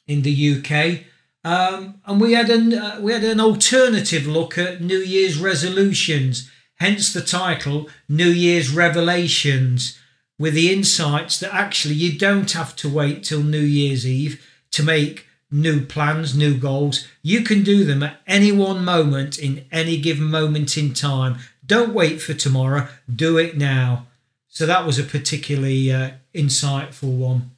in 0.06 0.22
the 0.22 0.58
UK. 0.58 1.04
Um, 1.44 2.00
and 2.06 2.20
we 2.20 2.32
had 2.32 2.48
an 2.48 2.72
uh, 2.72 2.98
we 3.00 3.12
had 3.12 3.24
an 3.24 3.40
alternative 3.40 4.26
look 4.26 4.56
at 4.56 4.80
New 4.80 4.98
Year's 4.98 5.38
resolutions, 5.38 6.50
hence 6.76 7.12
the 7.12 7.20
title 7.20 7.88
New 8.08 8.30
Year's 8.30 8.70
Revelations, 8.70 9.98
with 10.38 10.54
the 10.54 10.72
insights 10.72 11.38
that 11.40 11.54
actually 11.54 11.94
you 11.94 12.18
don't 12.18 12.50
have 12.52 12.74
to 12.76 12.88
wait 12.88 13.24
till 13.24 13.42
New 13.42 13.60
Year's 13.60 14.06
Eve 14.06 14.42
to 14.70 14.82
make 14.82 15.26
new 15.54 15.86
plans, 15.86 16.36
new 16.36 16.56
goals. 16.56 17.06
You 17.22 17.42
can 17.42 17.62
do 17.62 17.84
them 17.84 18.02
at 18.02 18.20
any 18.26 18.50
one 18.50 18.84
moment 18.84 19.38
in 19.38 19.64
any 19.70 19.96
given 19.98 20.24
moment 20.24 20.76
in 20.76 20.92
time. 20.92 21.38
Don't 21.64 21.94
wait 21.94 22.20
for 22.20 22.34
tomorrow, 22.34 22.88
do 23.14 23.38
it 23.38 23.56
now. 23.56 24.06
So 24.48 24.66
that 24.66 24.84
was 24.84 24.98
a 24.98 25.04
particularly 25.04 25.92
uh, 25.92 26.10
insightful 26.34 27.16
one. 27.16 27.52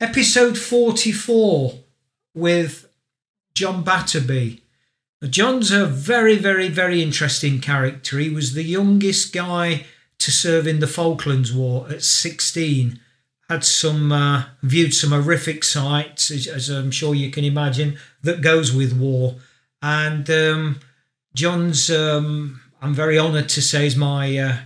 Episode 0.00 0.56
44 0.56 1.74
with 2.34 2.88
John 3.54 3.84
Batterby. 3.84 4.60
John's 5.28 5.70
a 5.70 5.84
very, 5.84 6.36
very, 6.36 6.68
very 6.68 7.02
interesting 7.02 7.60
character. 7.60 8.18
He 8.18 8.30
was 8.30 8.54
the 8.54 8.64
youngest 8.64 9.34
guy 9.34 9.84
to 10.18 10.30
serve 10.30 10.66
in 10.66 10.80
the 10.80 10.86
Falklands 10.86 11.52
War 11.52 11.86
at 11.90 12.02
16. 12.02 12.98
Had 13.50 13.64
some 13.64 14.12
uh, 14.12 14.44
viewed 14.62 14.94
some 14.94 15.10
horrific 15.10 15.64
sights, 15.64 16.30
as, 16.30 16.46
as, 16.46 16.68
I'm 16.68 16.92
sure 16.92 17.16
you 17.16 17.32
can 17.32 17.42
imagine, 17.42 17.98
that 18.22 18.42
goes 18.42 18.72
with 18.72 18.96
war. 18.96 19.34
And 19.82 20.30
um, 20.30 20.78
John's, 21.34 21.90
um, 21.90 22.60
I'm 22.80 22.94
very 22.94 23.18
honoured 23.18 23.48
to 23.48 23.60
say, 23.60 23.88
is 23.88 23.96
my 23.96 24.38
uh, 24.38 24.56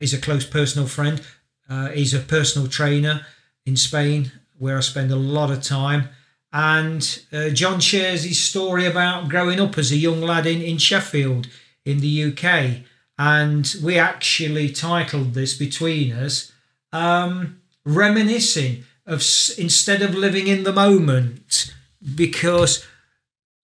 is 0.00 0.14
a 0.14 0.18
close 0.18 0.46
personal 0.46 0.88
friend. 0.88 1.20
Uh, 1.68 1.88
he's 1.88 2.14
a 2.14 2.20
personal 2.20 2.68
trainer 2.68 3.26
in 3.66 3.76
Spain, 3.76 4.32
where 4.58 4.78
I 4.78 4.80
spend 4.80 5.10
a 5.10 5.16
lot 5.16 5.50
of 5.50 5.62
time. 5.62 6.08
And 6.54 7.22
uh, 7.34 7.50
John 7.50 7.80
shares 7.80 8.24
his 8.24 8.42
story 8.42 8.86
about 8.86 9.28
growing 9.28 9.60
up 9.60 9.76
as 9.76 9.92
a 9.92 9.96
young 9.96 10.22
lad 10.22 10.46
in, 10.46 10.62
in 10.62 10.78
Sheffield 10.78 11.48
in 11.84 12.00
the 12.00 12.32
UK. 12.32 12.86
And 13.18 13.74
we 13.84 13.98
actually 13.98 14.70
titled 14.70 15.34
this 15.34 15.52
between 15.54 16.12
us 16.12 16.50
um, 16.92 17.61
Reminiscing 17.84 18.84
of 19.06 19.22
instead 19.58 20.02
of 20.02 20.14
living 20.14 20.46
in 20.46 20.62
the 20.62 20.72
moment, 20.72 21.74
because 22.14 22.86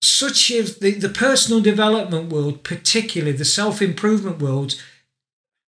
such 0.00 0.50
as 0.50 0.78
the, 0.78 0.92
the 0.92 1.08
personal 1.08 1.60
development 1.60 2.32
world, 2.32 2.62
particularly 2.62 3.37
the 3.37 3.44
self 3.44 3.82
improvement 3.82 4.40
world, 4.40 4.80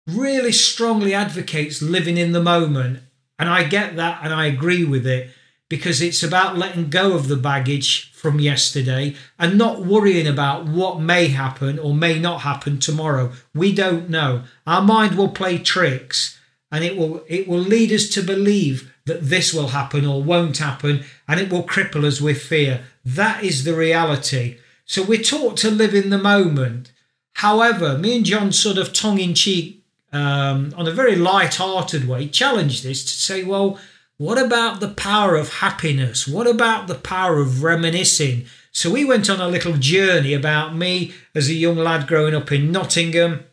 really 0.06 0.52
strongly 0.52 1.14
advocates 1.14 1.82
living 1.82 2.16
in 2.16 2.32
the 2.32 2.42
moment. 2.42 3.00
And 3.38 3.48
I 3.48 3.64
get 3.64 3.96
that 3.96 4.20
and 4.22 4.32
I 4.32 4.46
agree 4.46 4.84
with 4.84 5.06
it 5.06 5.30
because 5.68 6.00
it's 6.00 6.22
about 6.22 6.56
letting 6.56 6.88
go 6.88 7.14
of 7.14 7.28
the 7.28 7.36
baggage 7.36 8.12
from 8.12 8.40
yesterday 8.40 9.14
and 9.38 9.58
not 9.58 9.84
worrying 9.84 10.26
about 10.26 10.64
what 10.66 11.00
may 11.00 11.28
happen 11.28 11.78
or 11.78 11.92
may 11.92 12.18
not 12.18 12.42
happen 12.42 12.78
tomorrow. 12.78 13.32
We 13.54 13.74
don't 13.74 14.08
know. 14.08 14.44
Our 14.66 14.82
mind 14.82 15.18
will 15.18 15.28
play 15.28 15.58
tricks 15.58 16.35
and 16.70 16.84
it 16.84 16.96
will 16.96 17.24
it 17.28 17.46
will 17.48 17.60
lead 17.60 17.92
us 17.92 18.08
to 18.10 18.22
believe 18.22 18.92
that 19.06 19.22
this 19.22 19.54
will 19.54 19.68
happen 19.68 20.04
or 20.04 20.22
won't 20.22 20.58
happen 20.58 21.04
and 21.28 21.40
it 21.40 21.50
will 21.50 21.62
cripple 21.62 22.04
us 22.04 22.20
with 22.20 22.42
fear. 22.42 22.84
That 23.04 23.44
is 23.44 23.64
the 23.64 23.74
reality. 23.74 24.58
So 24.84 25.02
we're 25.02 25.22
taught 25.22 25.56
to 25.58 25.70
live 25.70 25.94
in 25.94 26.10
the 26.10 26.18
moment. 26.18 26.92
However, 27.34 27.98
me 27.98 28.16
and 28.16 28.24
John 28.24 28.52
sort 28.52 28.78
of 28.78 28.92
tongue 28.92 29.20
in 29.20 29.34
cheek 29.34 29.82
um, 30.12 30.72
on 30.76 30.88
a 30.88 30.92
very 30.92 31.16
light-hearted 31.16 32.08
way 32.08 32.28
challenged 32.28 32.82
this 32.82 33.04
to 33.04 33.10
say, 33.10 33.44
well, 33.44 33.78
what 34.16 34.38
about 34.38 34.80
the 34.80 34.88
power 34.88 35.36
of 35.36 35.54
happiness? 35.54 36.26
What 36.26 36.46
about 36.46 36.86
the 36.86 36.94
power 36.94 37.38
of 37.38 37.62
reminiscing? 37.62 38.46
So 38.72 38.90
we 38.90 39.04
went 39.04 39.28
on 39.28 39.40
a 39.40 39.48
little 39.48 39.74
journey 39.74 40.32
about 40.32 40.74
me 40.74 41.12
as 41.34 41.48
a 41.48 41.54
young 41.54 41.76
lad 41.76 42.06
growing 42.06 42.34
up 42.34 42.50
in 42.52 42.72
Nottingham, 42.72 43.45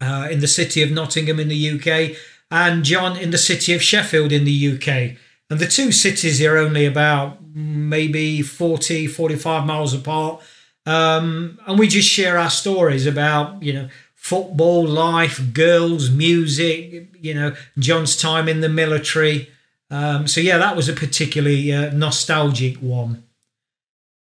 uh, 0.00 0.28
in 0.30 0.40
the 0.40 0.48
city 0.48 0.82
of 0.82 0.90
Nottingham 0.90 1.40
in 1.40 1.48
the 1.48 1.70
UK, 1.70 2.16
and 2.50 2.84
John 2.84 3.16
in 3.16 3.30
the 3.30 3.38
city 3.38 3.74
of 3.74 3.82
Sheffield 3.82 4.32
in 4.32 4.44
the 4.44 4.74
UK. 4.74 5.16
And 5.50 5.58
the 5.58 5.66
two 5.66 5.92
cities 5.92 6.42
are 6.42 6.56
only 6.56 6.86
about 6.86 7.38
maybe 7.54 8.42
40, 8.42 9.08
45 9.08 9.66
miles 9.66 9.94
apart. 9.94 10.40
Um, 10.86 11.58
and 11.66 11.78
we 11.78 11.88
just 11.88 12.08
share 12.08 12.38
our 12.38 12.50
stories 12.50 13.06
about, 13.06 13.62
you 13.62 13.72
know, 13.72 13.88
football, 14.14 14.86
life, 14.86 15.52
girls, 15.52 16.10
music, 16.10 17.08
you 17.20 17.34
know, 17.34 17.54
John's 17.78 18.16
time 18.16 18.48
in 18.48 18.60
the 18.60 18.68
military. 18.68 19.50
Um, 19.90 20.28
so 20.28 20.40
yeah, 20.40 20.58
that 20.58 20.76
was 20.76 20.88
a 20.88 20.92
particularly 20.92 21.72
uh, 21.72 21.90
nostalgic 21.92 22.76
one. 22.76 23.24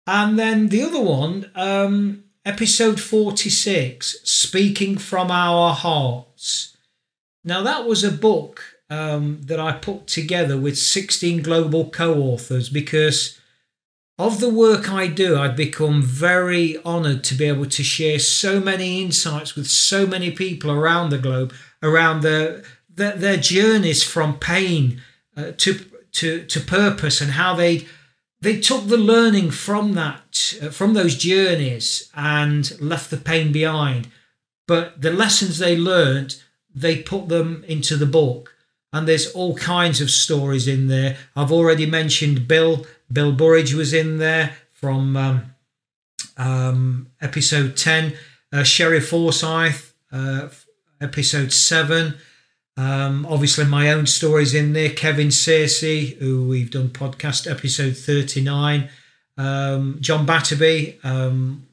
And 0.05 0.37
then 0.37 0.67
the 0.67 0.83
other 0.83 1.01
one, 1.01 1.49
um, 1.55 2.24
episode 2.45 2.99
46, 2.99 4.17
Speaking 4.23 4.97
from 4.97 5.31
Our 5.31 5.73
Hearts. 5.73 6.77
Now, 7.43 7.63
that 7.63 7.85
was 7.85 8.03
a 8.03 8.11
book 8.11 8.63
um, 8.89 9.41
that 9.43 9.59
I 9.59 9.71
put 9.71 10.05
together 10.05 10.57
with 10.57 10.77
16 10.77 11.41
global 11.41 11.89
co 11.89 12.21
authors 12.21 12.69
because 12.69 13.39
of 14.17 14.39
the 14.39 14.49
work 14.49 14.89
I 14.89 15.07
do, 15.07 15.37
I've 15.37 15.57
become 15.57 16.01
very 16.01 16.77
honoured 16.85 17.23
to 17.25 17.35
be 17.35 17.45
able 17.45 17.65
to 17.65 17.83
share 17.83 18.19
so 18.19 18.61
many 18.61 19.01
insights 19.01 19.55
with 19.55 19.67
so 19.67 20.07
many 20.07 20.31
people 20.31 20.71
around 20.71 21.09
the 21.09 21.17
globe 21.17 21.53
around 21.83 22.21
their, 22.21 22.63
their, 22.89 23.15
their 23.15 23.37
journeys 23.37 24.03
from 24.03 24.39
pain 24.39 25.01
uh, 25.35 25.51
to 25.57 25.79
to 26.13 26.45
to 26.45 26.59
purpose 26.61 27.19
and 27.19 27.31
how 27.31 27.53
they 27.55 27.85
they 28.45 28.59
took 28.59 28.87
the 28.87 28.97
learning 28.97 29.49
from 29.49 29.93
that 29.93 30.53
uh, 30.61 30.69
from 30.69 30.93
those 30.93 31.15
journeys 31.15 32.11
and 32.13 32.79
left 32.79 33.09
the 33.09 33.17
pain 33.17 33.51
behind. 33.51 34.07
But 34.67 35.01
the 35.01 35.11
lessons 35.11 35.57
they 35.57 35.75
learned 35.75 36.41
they 36.73 37.01
put 37.01 37.27
them 37.27 37.63
into 37.67 37.97
the 37.97 38.05
book. 38.05 38.53
And 38.93 39.07
there's 39.07 39.31
all 39.31 39.55
kinds 39.55 39.99
of 39.99 40.11
stories 40.11 40.67
in 40.67 40.87
there. 40.87 41.17
I've 41.35 41.51
already 41.51 41.85
mentioned 41.85 42.47
bill. 42.47 42.85
Bill 43.11 43.31
burridge 43.31 43.73
was 43.73 43.93
in 43.93 44.19
there 44.19 44.55
from 44.73 45.17
um, 45.17 45.55
um, 46.37 47.07
episode 47.19 47.75
10 47.75 48.13
uh, 48.53 48.63
sherry 48.63 49.01
forsyth 49.01 49.93
uh, 50.11 50.49
episode 51.01 51.51
7 51.51 52.15
um, 52.77 53.25
obviously, 53.29 53.65
my 53.65 53.91
own 53.91 54.05
stories 54.05 54.53
in 54.53 54.73
there. 54.73 54.89
Kevin 54.89 55.29
Searcy, 55.29 56.17
who 56.17 56.47
we've 56.47 56.71
done 56.71 56.89
podcast 56.89 57.49
episode 57.49 57.95
39. 57.95 58.89
Um, 59.37 59.97
John 60.01 60.25
Batterby, 60.25 61.03
um, 61.05 61.67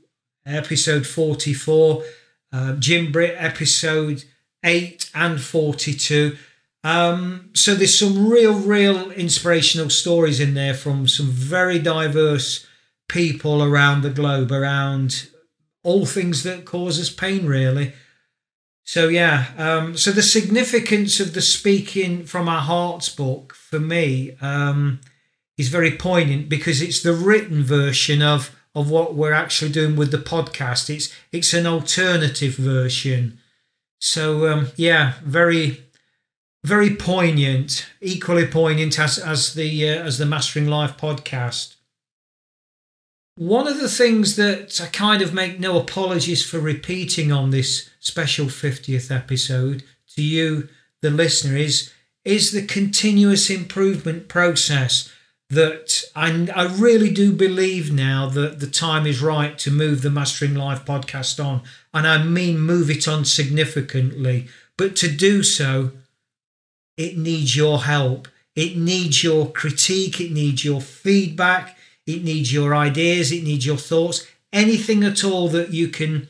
episode 0.46 1.06
44. 1.06 2.04
Uh, 2.52 2.72
Jim 2.74 3.10
Britt, 3.10 3.34
episode 3.36 4.24
8 4.64 5.10
and 5.14 5.40
42. 5.40 6.36
Um, 6.84 7.50
so 7.54 7.74
there's 7.74 7.98
some 7.98 8.28
real, 8.28 8.54
real 8.54 9.10
inspirational 9.12 9.90
stories 9.90 10.38
in 10.38 10.54
there 10.54 10.74
from 10.74 11.08
some 11.08 11.26
very 11.26 11.78
diverse 11.78 12.66
people 13.08 13.62
around 13.62 14.02
the 14.02 14.10
globe, 14.10 14.52
around 14.52 15.28
all 15.82 16.06
things 16.06 16.42
that 16.44 16.64
cause 16.64 17.00
us 17.00 17.10
pain, 17.10 17.46
really. 17.46 17.92
So 18.84 19.08
yeah, 19.08 19.46
um, 19.58 19.96
so 19.96 20.10
the 20.10 20.22
significance 20.22 21.20
of 21.20 21.34
the 21.34 21.40
speaking 21.40 22.24
from 22.24 22.48
our 22.48 22.60
hearts 22.60 23.08
book 23.08 23.54
for 23.54 23.78
me 23.78 24.36
um, 24.40 25.00
is 25.56 25.68
very 25.68 25.92
poignant 25.92 26.48
because 26.48 26.82
it's 26.82 27.02
the 27.02 27.14
written 27.14 27.62
version 27.62 28.22
of 28.22 28.56
of 28.74 28.90
what 28.90 29.14
we're 29.14 29.34
actually 29.34 29.70
doing 29.70 29.96
with 29.96 30.10
the 30.10 30.18
podcast. 30.18 30.94
It's 30.94 31.14
it's 31.30 31.54
an 31.54 31.66
alternative 31.66 32.54
version. 32.56 33.38
So 34.00 34.50
um, 34.52 34.68
yeah, 34.76 35.14
very 35.24 35.84
very 36.64 36.94
poignant, 36.94 37.86
equally 38.00 38.46
poignant 38.46 38.98
as 38.98 39.18
as 39.18 39.54
the 39.54 39.88
uh, 39.88 40.02
as 40.02 40.18
the 40.18 40.26
Mastering 40.26 40.66
Life 40.66 40.96
podcast. 40.96 41.76
One 43.36 43.66
of 43.66 43.80
the 43.80 43.88
things 43.88 44.36
that 44.36 44.80
I 44.80 44.86
kind 44.86 45.22
of 45.22 45.32
make 45.32 45.58
no 45.58 45.78
apologies 45.78 46.44
for 46.44 46.60
repeating 46.60 47.32
on 47.32 47.50
this 47.50 47.88
special 48.02 48.46
50th 48.46 49.14
episode 49.14 49.84
to 50.14 50.22
you, 50.22 50.68
the 51.00 51.10
listener, 51.10 51.56
is, 51.56 51.92
is 52.24 52.52
the 52.52 52.66
continuous 52.66 53.48
improvement 53.48 54.28
process 54.28 55.10
that 55.48 56.02
I, 56.16 56.48
I 56.54 56.64
really 56.64 57.10
do 57.10 57.32
believe 57.32 57.92
now 57.92 58.26
that 58.28 58.58
the 58.58 58.66
time 58.66 59.06
is 59.06 59.22
right 59.22 59.56
to 59.58 59.70
move 59.70 60.02
the 60.02 60.10
Mastering 60.10 60.54
Life 60.54 60.84
podcast 60.84 61.42
on. 61.42 61.62
And 61.94 62.06
I 62.06 62.22
mean 62.22 62.58
move 62.58 62.90
it 62.90 63.06
on 63.06 63.24
significantly 63.24 64.48
But 64.76 64.96
to 64.96 65.08
do 65.08 65.42
so, 65.42 65.92
it 66.96 67.16
needs 67.18 67.54
your 67.54 67.82
help. 67.82 68.28
It 68.56 68.76
needs 68.76 69.22
your 69.22 69.50
critique. 69.50 70.20
It 70.20 70.32
needs 70.32 70.64
your 70.64 70.80
feedback. 70.80 71.76
It 72.06 72.24
needs 72.24 72.52
your 72.52 72.74
ideas. 72.74 73.30
It 73.30 73.44
needs 73.44 73.64
your 73.64 73.76
thoughts. 73.76 74.26
Anything 74.52 75.04
at 75.04 75.22
all 75.22 75.48
that 75.48 75.72
you 75.72 75.88
can 75.88 76.28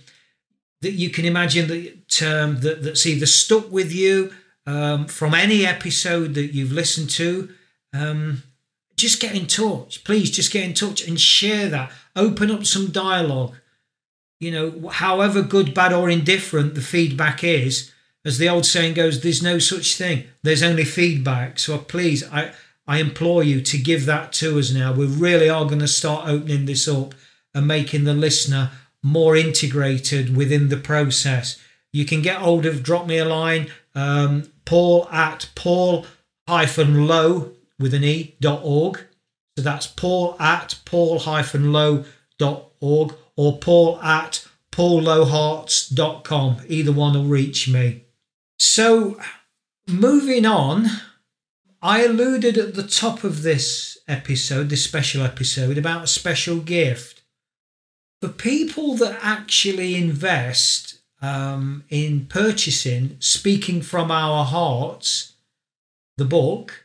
that 0.82 0.92
you 0.92 1.10
can 1.10 1.24
imagine 1.24 1.68
that 1.68 2.22
um, 2.22 2.60
that, 2.60 2.82
that's 2.82 3.06
either 3.06 3.26
stuck 3.26 3.70
with 3.70 3.92
you 3.92 4.32
um, 4.66 5.06
from 5.06 5.34
any 5.34 5.64
episode 5.64 6.34
that 6.34 6.52
you've 6.54 6.72
listened 6.72 7.10
to. 7.10 7.48
Um, 7.94 8.42
just 8.96 9.20
get 9.20 9.34
in 9.34 9.46
touch. 9.46 10.04
Please 10.04 10.30
just 10.30 10.52
get 10.52 10.64
in 10.64 10.74
touch 10.74 11.06
and 11.06 11.18
share 11.18 11.68
that. 11.68 11.90
Open 12.14 12.50
up 12.50 12.66
some 12.66 12.90
dialogue. 12.90 13.54
You 14.38 14.50
know, 14.50 14.88
however 14.88 15.42
good, 15.42 15.72
bad, 15.72 15.92
or 15.92 16.10
indifferent 16.10 16.74
the 16.74 16.80
feedback 16.80 17.44
is, 17.44 17.92
as 18.24 18.38
the 18.38 18.48
old 18.48 18.66
saying 18.66 18.94
goes, 18.94 19.20
there's 19.20 19.42
no 19.42 19.58
such 19.58 19.96
thing. 19.96 20.24
There's 20.42 20.62
only 20.62 20.84
feedback. 20.84 21.58
So 21.58 21.78
please, 21.78 22.28
I, 22.30 22.52
I 22.86 22.98
implore 22.98 23.42
you 23.42 23.60
to 23.60 23.78
give 23.78 24.06
that 24.06 24.32
to 24.34 24.58
us 24.58 24.72
now. 24.72 24.92
We 24.92 25.06
really 25.06 25.48
are 25.48 25.64
going 25.64 25.78
to 25.80 25.88
start 25.88 26.28
opening 26.28 26.66
this 26.66 26.88
up 26.88 27.14
and 27.54 27.66
making 27.66 28.04
the 28.04 28.14
listener 28.14 28.70
more 29.02 29.37
integrated 29.37 30.37
within 30.37 30.68
the 30.68 30.76
process. 30.76 31.61
You 31.92 32.04
can 32.04 32.23
get 32.23 32.37
hold 32.37 32.66
of, 32.66 32.82
drop 32.82 33.06
me 33.06 33.18
a 33.18 33.25
line, 33.25 33.71
um, 33.94 34.50
paul 34.64 35.09
at 35.11 35.50
paul 35.54 36.06
hyphen 36.49 37.06
low 37.06 37.52
with 37.78 37.94
an 37.94 38.04
e 38.04 38.37
dot 38.40 38.61
org. 38.62 39.00
So 39.56 39.62
that's 39.62 39.87
paul 39.87 40.37
at 40.40 40.78
paul 40.85 41.18
hyphen 41.21 41.73
low 41.73 42.04
dot 42.38 42.71
org 42.80 43.14
or 43.37 43.59
paul 43.59 44.00
at 44.00 44.47
paullowhearts.com. 44.73 46.62
Either 46.66 46.92
one 46.92 47.14
will 47.14 47.25
reach 47.25 47.68
me. 47.68 48.04
So, 48.59 49.21
moving 49.87 50.47
on, 50.47 50.87
I 51.80 52.04
alluded 52.04 52.56
at 52.56 52.75
the 52.75 52.82
top 52.87 53.25
of 53.25 53.42
this 53.42 53.99
episode, 54.09 54.68
this 54.71 54.85
special 54.85 55.23
episode, 55.23 55.78
about 55.78 56.04
a 56.04 56.09
special 56.09 56.59
gift. 56.59 57.21
For 58.22 58.28
people 58.28 58.94
that 58.98 59.18
actually 59.20 59.96
invest 59.96 61.00
um, 61.20 61.82
in 61.90 62.26
purchasing 62.26 63.16
Speaking 63.18 63.82
from 63.82 64.12
Our 64.12 64.44
Hearts, 64.44 65.32
the 66.16 66.24
book, 66.24 66.84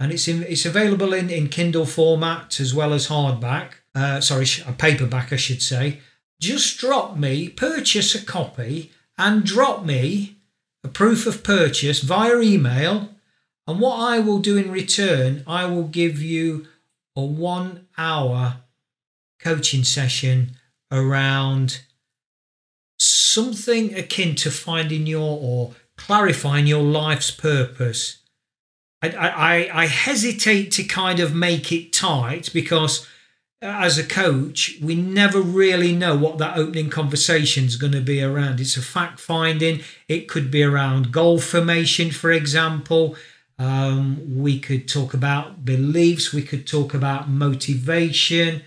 and 0.00 0.10
it's 0.10 0.26
in, 0.26 0.42
it's 0.42 0.66
available 0.66 1.12
in, 1.12 1.30
in 1.30 1.48
Kindle 1.50 1.86
format 1.86 2.58
as 2.58 2.74
well 2.74 2.92
as 2.92 3.06
hardback. 3.06 3.74
Uh, 3.94 4.20
sorry, 4.20 4.44
a 4.66 4.72
paperback, 4.72 5.32
I 5.32 5.36
should 5.36 5.62
say. 5.62 6.00
Just 6.40 6.78
drop 6.78 7.16
me, 7.16 7.48
purchase 7.48 8.16
a 8.16 8.24
copy, 8.24 8.90
and 9.16 9.44
drop 9.44 9.84
me 9.84 10.38
a 10.82 10.88
proof 10.88 11.28
of 11.28 11.44
purchase 11.44 12.00
via 12.00 12.40
email. 12.40 13.10
And 13.68 13.78
what 13.78 14.00
I 14.00 14.18
will 14.18 14.40
do 14.40 14.56
in 14.56 14.72
return, 14.72 15.44
I 15.46 15.64
will 15.66 15.86
give 15.86 16.20
you 16.20 16.66
a 17.14 17.22
one 17.22 17.86
hour 17.96 18.62
coaching 19.38 19.84
session 19.84 20.56
around 20.92 21.80
something 22.98 23.94
akin 23.94 24.36
to 24.36 24.50
finding 24.50 25.06
your 25.06 25.38
or 25.40 25.74
clarifying 25.96 26.66
your 26.66 26.82
life's 26.82 27.30
purpose. 27.30 28.18
I, 29.02 29.08
I, 29.08 29.82
I 29.82 29.86
hesitate 29.86 30.70
to 30.72 30.84
kind 30.84 31.18
of 31.18 31.34
make 31.34 31.72
it 31.72 31.92
tight 31.92 32.50
because 32.52 33.08
as 33.60 33.96
a 33.96 34.04
coach, 34.04 34.76
we 34.82 34.94
never 34.96 35.40
really 35.40 35.94
know 35.94 36.16
what 36.16 36.38
that 36.38 36.56
opening 36.56 36.90
conversation 36.90 37.64
is 37.64 37.76
going 37.76 37.92
to 37.92 38.00
be 38.00 38.22
around. 38.22 38.60
It's 38.60 38.76
a 38.76 38.82
fact 38.82 39.20
finding. 39.20 39.80
It 40.08 40.28
could 40.28 40.50
be 40.50 40.62
around 40.62 41.12
goal 41.12 41.38
formation, 41.38 42.10
for 42.10 42.32
example. 42.32 43.16
Um, 43.58 44.38
we 44.38 44.58
could 44.58 44.88
talk 44.88 45.14
about 45.14 45.64
beliefs. 45.64 46.32
We 46.32 46.42
could 46.42 46.66
talk 46.66 46.92
about 46.92 47.28
motivation. 47.28 48.62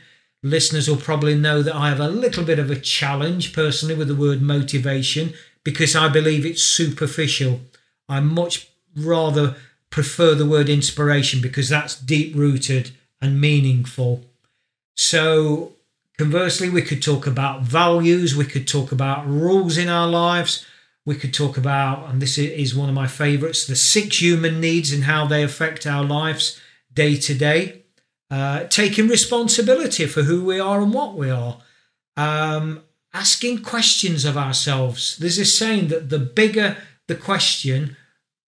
Listeners 0.46 0.88
will 0.88 0.98
probably 0.98 1.34
know 1.34 1.64
that 1.64 1.74
I 1.74 1.90
have 1.90 2.00
a 2.00 2.08
little 2.08 2.44
bit 2.44 2.60
of 2.60 2.70
a 2.70 2.80
challenge 2.80 3.52
personally 3.52 3.96
with 3.96 4.08
the 4.08 4.14
word 4.14 4.44
motivation 4.44 5.34
because 5.64 5.96
I 5.96 6.08
believe 6.08 6.46
it's 6.46 6.62
superficial. 6.62 7.62
I 8.08 8.20
much 8.20 8.70
rather 8.96 9.56
prefer 9.90 10.36
the 10.36 10.46
word 10.46 10.70
inspiration 10.70 11.42
because 11.42 11.68
that's 11.68 12.00
deep 12.00 12.36
rooted 12.36 12.92
and 13.20 13.42
meaningful. 13.42 14.24
So, 14.96 15.74
conversely, 16.20 16.70
we 16.70 16.84
could 16.84 17.02
talk 17.02 17.26
about 17.26 17.64
values, 17.64 18.36
we 18.36 18.46
could 18.46 18.68
talk 18.68 18.92
about 18.92 19.28
rules 19.28 19.80
in 19.80 19.90
our 19.90 20.08
lives, 20.08 20.64
we 21.06 21.16
could 21.16 21.34
talk 21.34 21.58
about, 21.58 22.08
and 22.08 22.22
this 22.22 22.38
is 22.38 22.76
one 22.76 22.90
of 22.90 22.94
my 22.94 23.08
favorites, 23.08 23.66
the 23.66 23.76
six 23.76 24.22
human 24.22 24.62
needs 24.62 24.94
and 24.94 25.06
how 25.06 25.26
they 25.26 25.42
affect 25.42 25.88
our 25.88 26.04
lives 26.04 26.62
day 26.94 27.16
to 27.16 27.34
day. 27.34 27.85
Uh, 28.32 28.64
taking 28.66 29.08
responsibility 29.08 30.06
for 30.08 30.24
who 30.24 30.44
we 30.44 30.60
are 30.60 30.82
and 30.82 30.94
what 30.94 31.16
we 31.16 31.30
are. 31.30 31.60
Um, 32.18 32.82
asking 33.14 33.62
questions 33.62 34.26
of 34.26 34.36
ourselves. 34.36 35.18
There's 35.18 35.38
a 35.38 35.46
saying 35.46 35.90
that 35.90 36.10
the 36.10 36.20
bigger 36.20 36.78
the 37.08 37.16
question, 37.16 37.96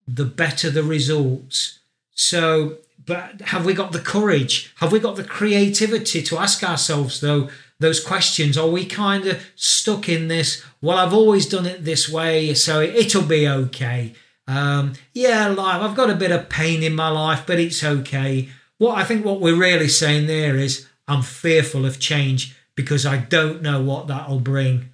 the 0.07 0.25
better 0.25 0.69
the 0.69 0.83
results. 0.83 1.79
So 2.11 2.77
but 3.07 3.39
have 3.41 3.65
we 3.65 3.73
got 3.73 3.93
the 3.93 3.99
courage? 3.99 4.73
Have 4.77 4.91
we 4.91 4.99
got 4.99 5.15
the 5.15 5.23
creativity 5.23 6.21
to 6.23 6.37
ask 6.37 6.61
ourselves 6.61 7.21
though 7.21 7.49
those 7.79 8.03
questions? 8.03 8.57
Are 8.57 8.67
we 8.67 8.85
kind 8.85 9.25
of 9.25 9.41
stuck 9.55 10.09
in 10.09 10.27
this? 10.27 10.63
Well, 10.81 10.97
I've 10.97 11.13
always 11.13 11.47
done 11.47 11.65
it 11.65 11.85
this 11.85 12.09
way, 12.09 12.53
so 12.53 12.81
it'll 12.81 13.23
be 13.23 13.47
okay. 13.47 14.13
Um, 14.45 14.93
yeah, 15.13 15.47
life. 15.47 15.81
I've 15.81 15.95
got 15.95 16.09
a 16.09 16.15
bit 16.15 16.31
of 16.31 16.49
pain 16.49 16.83
in 16.83 16.95
my 16.95 17.09
life, 17.09 17.43
but 17.47 17.59
it's 17.59 17.83
okay. 17.83 18.49
What 18.77 18.97
I 18.97 19.03
think 19.03 19.25
what 19.25 19.41
we're 19.41 19.55
really 19.55 19.87
saying 19.87 20.27
there 20.27 20.55
is 20.55 20.87
I'm 21.07 21.21
fearful 21.21 21.85
of 21.85 21.99
change 21.99 22.55
because 22.75 23.05
I 23.05 23.17
don't 23.17 23.61
know 23.61 23.81
what 23.81 24.07
that'll 24.07 24.39
bring. 24.39 24.93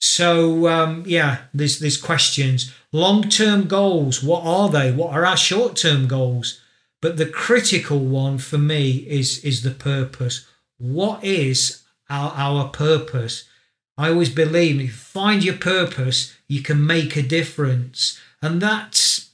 So 0.00 0.68
um, 0.68 1.04
yeah, 1.06 1.38
there's 1.52 1.78
there's 1.80 2.00
questions. 2.00 2.72
Long 2.92 3.28
term 3.28 3.66
goals. 3.66 4.22
What 4.22 4.44
are 4.44 4.68
they? 4.68 4.92
What 4.92 5.12
are 5.12 5.26
our 5.26 5.36
short 5.36 5.76
term 5.76 6.06
goals? 6.06 6.60
But 7.00 7.16
the 7.16 7.26
critical 7.26 7.98
one 7.98 8.38
for 8.38 8.58
me 8.58 9.06
is 9.08 9.44
is 9.44 9.62
the 9.62 9.70
purpose. 9.70 10.46
What 10.78 11.22
is 11.24 11.82
our, 12.08 12.32
our 12.36 12.68
purpose? 12.68 13.44
I 13.98 14.10
always 14.10 14.30
believe 14.30 14.76
if 14.76 14.82
you 14.82 14.88
find 14.88 15.44
your 15.44 15.56
purpose, 15.56 16.36
you 16.46 16.62
can 16.62 16.86
make 16.86 17.16
a 17.16 17.22
difference. 17.22 18.18
And 18.40 18.60
that 18.62 19.24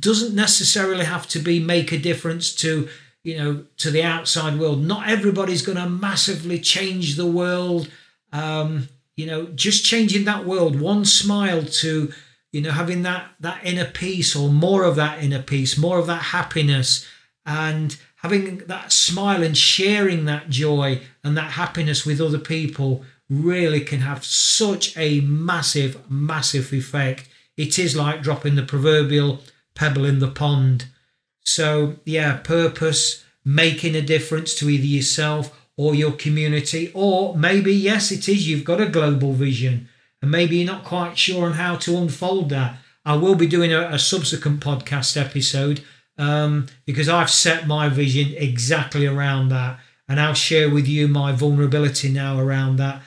doesn't 0.00 0.34
necessarily 0.34 1.04
have 1.04 1.28
to 1.28 1.38
be 1.38 1.60
make 1.60 1.92
a 1.92 1.98
difference 1.98 2.54
to, 2.56 2.88
you 3.26 3.36
know, 3.36 3.64
to 3.76 3.90
the 3.90 4.04
outside 4.04 4.56
world. 4.56 4.84
Not 4.84 5.08
everybody's 5.08 5.62
going 5.62 5.78
to 5.78 5.88
massively 5.88 6.60
change 6.60 7.16
the 7.16 7.26
world. 7.26 7.90
Um, 8.32 8.88
you 9.16 9.26
know, 9.26 9.46
just 9.46 9.84
changing 9.84 10.26
that 10.26 10.46
world, 10.46 10.80
one 10.80 11.04
smile 11.04 11.64
to 11.64 12.12
you 12.52 12.62
know 12.62 12.70
having 12.70 13.02
that 13.02 13.32
that 13.40 13.64
inner 13.64 13.84
peace 13.84 14.36
or 14.36 14.48
more 14.48 14.84
of 14.84 14.94
that 14.94 15.22
inner 15.22 15.42
peace 15.42 15.76
more 15.76 15.98
of 15.98 16.06
that 16.06 16.22
happiness 16.22 17.04
and 17.44 17.98
having 18.22 18.58
that 18.68 18.92
smile 18.92 19.42
and 19.42 19.58
sharing 19.58 20.24
that 20.24 20.48
joy 20.48 21.00
and 21.24 21.36
that 21.36 21.50
happiness 21.50 22.06
with 22.06 22.20
other 22.20 22.38
people 22.38 23.04
really 23.28 23.80
can 23.80 24.00
have 24.00 24.24
such 24.24 24.96
a 24.96 25.20
massive 25.20 26.10
massive 26.10 26.72
effect 26.72 27.28
it 27.56 27.78
is 27.78 27.94
like 27.96 28.22
dropping 28.22 28.54
the 28.54 28.62
proverbial 28.62 29.40
pebble 29.74 30.04
in 30.06 30.20
the 30.20 30.30
pond 30.30 30.86
so 31.46 31.96
yeah 32.04 32.36
purpose 32.38 33.24
making 33.44 33.94
a 33.94 34.02
difference 34.02 34.54
to 34.54 34.68
either 34.68 34.84
yourself 34.84 35.58
or 35.76 35.94
your 35.94 36.12
community 36.12 36.90
or 36.94 37.36
maybe 37.36 37.72
yes 37.72 38.10
it 38.10 38.28
is 38.28 38.48
you've 38.48 38.64
got 38.64 38.80
a 38.80 38.86
global 38.86 39.32
vision 39.32 39.88
and 40.22 40.30
maybe 40.30 40.56
you're 40.56 40.66
not 40.66 40.84
quite 40.84 41.18
sure 41.18 41.46
on 41.46 41.52
how 41.52 41.76
to 41.76 41.96
unfold 41.96 42.48
that. 42.50 42.78
I 43.04 43.14
will 43.14 43.34
be 43.34 43.46
doing 43.46 43.72
a, 43.72 43.88
a 43.90 43.98
subsequent 43.98 44.60
podcast 44.60 45.16
episode 45.16 45.82
um, 46.18 46.66
because 46.84 47.08
I've 47.08 47.30
set 47.30 47.66
my 47.66 47.88
vision 47.88 48.34
exactly 48.36 49.06
around 49.06 49.50
that, 49.50 49.78
and 50.08 50.18
I'll 50.18 50.34
share 50.34 50.70
with 50.70 50.88
you 50.88 51.06
my 51.06 51.32
vulnerability 51.32 52.10
now 52.10 52.38
around 52.40 52.76
that. 52.76 53.02